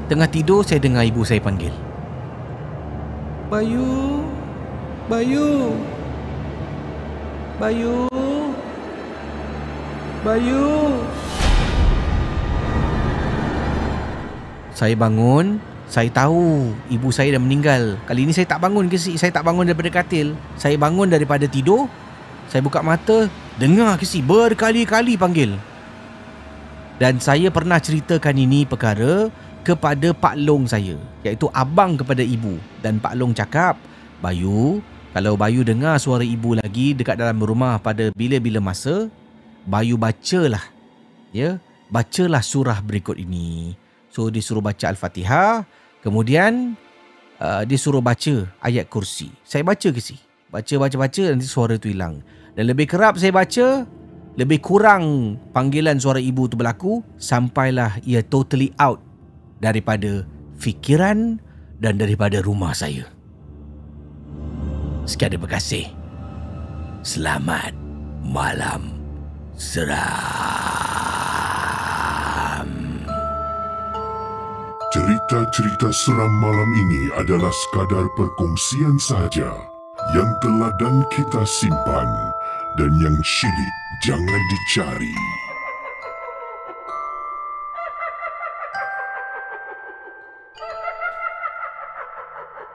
[0.06, 1.74] Tengah tidur, saya dengar ibu saya panggil.
[3.50, 4.22] Bayu,
[5.10, 5.74] Bayu,
[7.58, 8.06] Bayu,
[10.26, 11.06] Bayu.
[14.74, 18.02] Saya bangun Saya tahu Ibu saya dah meninggal.
[18.10, 20.34] Kali ini saya tak bangun ke Saya tak bangun daripada katil.
[20.58, 21.86] Saya bangun daripada tidur.
[22.50, 23.30] Saya buka mata
[23.62, 25.62] Dengar ke Berkali-kali panggil.
[26.98, 29.30] Dan saya pernah ceritakan ini perkara
[29.62, 32.58] Kepada Pak Long saya Iaitu abang kepada ibu.
[32.82, 33.78] Dan Pak Long cakap
[34.26, 34.82] Bayu
[35.14, 39.06] Kalau Bayu dengar suara ibu lagi Dekat dalam rumah pada bila-bila masa
[39.66, 40.76] Bayu bacalah
[41.36, 41.60] Ya.
[41.92, 43.76] Bacalah surah berikut ini.
[44.08, 45.68] So dia suruh baca Al-Fatihah
[46.00, 46.80] Kemudian
[47.44, 49.30] uh, Dia suruh baca ayat kursi.
[49.44, 50.16] Saya baca ke si?
[50.48, 52.24] Baca-baca-baca nanti suara tu hilang.
[52.56, 53.84] Dan lebih kerap saya baca
[54.40, 59.04] Lebih kurang panggilan suara ibu tu berlaku Sampailah ia totally out
[59.60, 60.24] Daripada
[60.56, 61.44] fikiran
[61.76, 63.12] Dan daripada rumah saya.
[65.06, 65.86] Sekian terima kasih.
[67.06, 67.76] Selamat
[68.26, 68.95] malam
[69.56, 69.96] seram.
[74.92, 79.52] Cerita-cerita seram malam ini adalah sekadar perkongsian sahaja
[80.16, 82.08] yang telah dan kita simpan
[82.80, 85.16] dan yang syilid jangan dicari.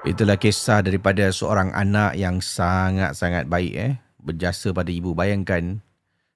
[0.00, 3.92] Itulah kisah daripada seorang anak yang sangat-sangat baik eh.
[4.20, 5.12] Berjasa pada ibu.
[5.12, 5.84] Bayangkan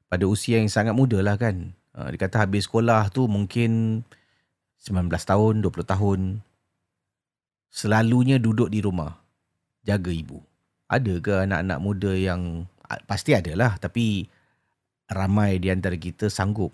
[0.09, 1.73] pada usia yang sangat muda lah kan.
[1.95, 4.03] Uh, dia kata habis sekolah tu mungkin
[4.83, 6.21] 19 tahun, 20 tahun.
[7.73, 9.19] Selalunya duduk di rumah.
[9.83, 10.45] Jaga ibu.
[10.87, 12.69] Ada ke anak-anak muda yang...
[13.09, 13.81] Pasti ada lah.
[13.81, 14.29] Tapi
[15.09, 16.71] ramai di antara kita sanggup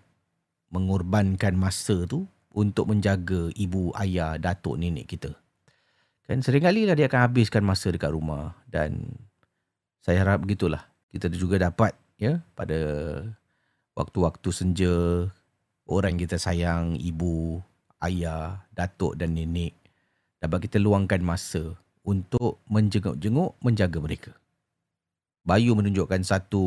[0.70, 5.30] mengorbankan masa tu untuk menjaga ibu, ayah, datuk, nenek kita.
[6.26, 9.18] Kan seringkali lah dia akan habiskan masa dekat rumah dan
[9.98, 10.86] saya harap begitulah.
[11.10, 12.78] Kita juga dapat ya pada
[13.96, 14.94] waktu-waktu senja
[15.88, 17.64] orang kita sayang, ibu,
[18.04, 19.72] ayah, datuk dan nenek
[20.38, 24.32] dapat kita luangkan masa untuk menjenguk-jenguk menjaga mereka.
[25.44, 26.64] Bayu menunjukkan satu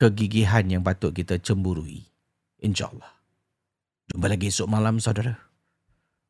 [0.00, 2.08] kegigihan yang patut kita cemburui.
[2.64, 3.12] InsyaAllah.
[4.12, 5.36] Jumpa lagi esok malam, saudara.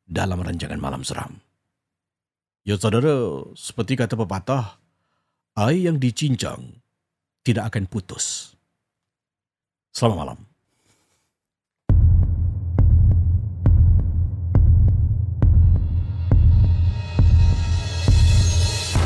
[0.03, 1.39] Dalam rancangan Malam Seram.
[2.67, 4.79] Ya saudara, seperti kata pepatah,
[5.55, 6.82] air yang dicincang
[7.43, 8.55] tidak akan putus.
[9.91, 10.39] Selamat malam.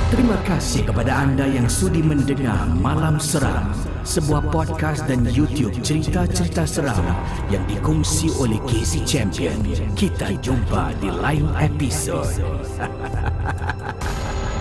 [0.07, 3.75] Terima kasih kepada anda yang sudi mendengar Malam Seram,
[4.07, 7.03] sebuah podcast dan YouTube cerita-cerita seram
[7.51, 9.59] yang dikongsi oleh Casey Champion.
[9.99, 12.23] Kita jumpa di lain episod.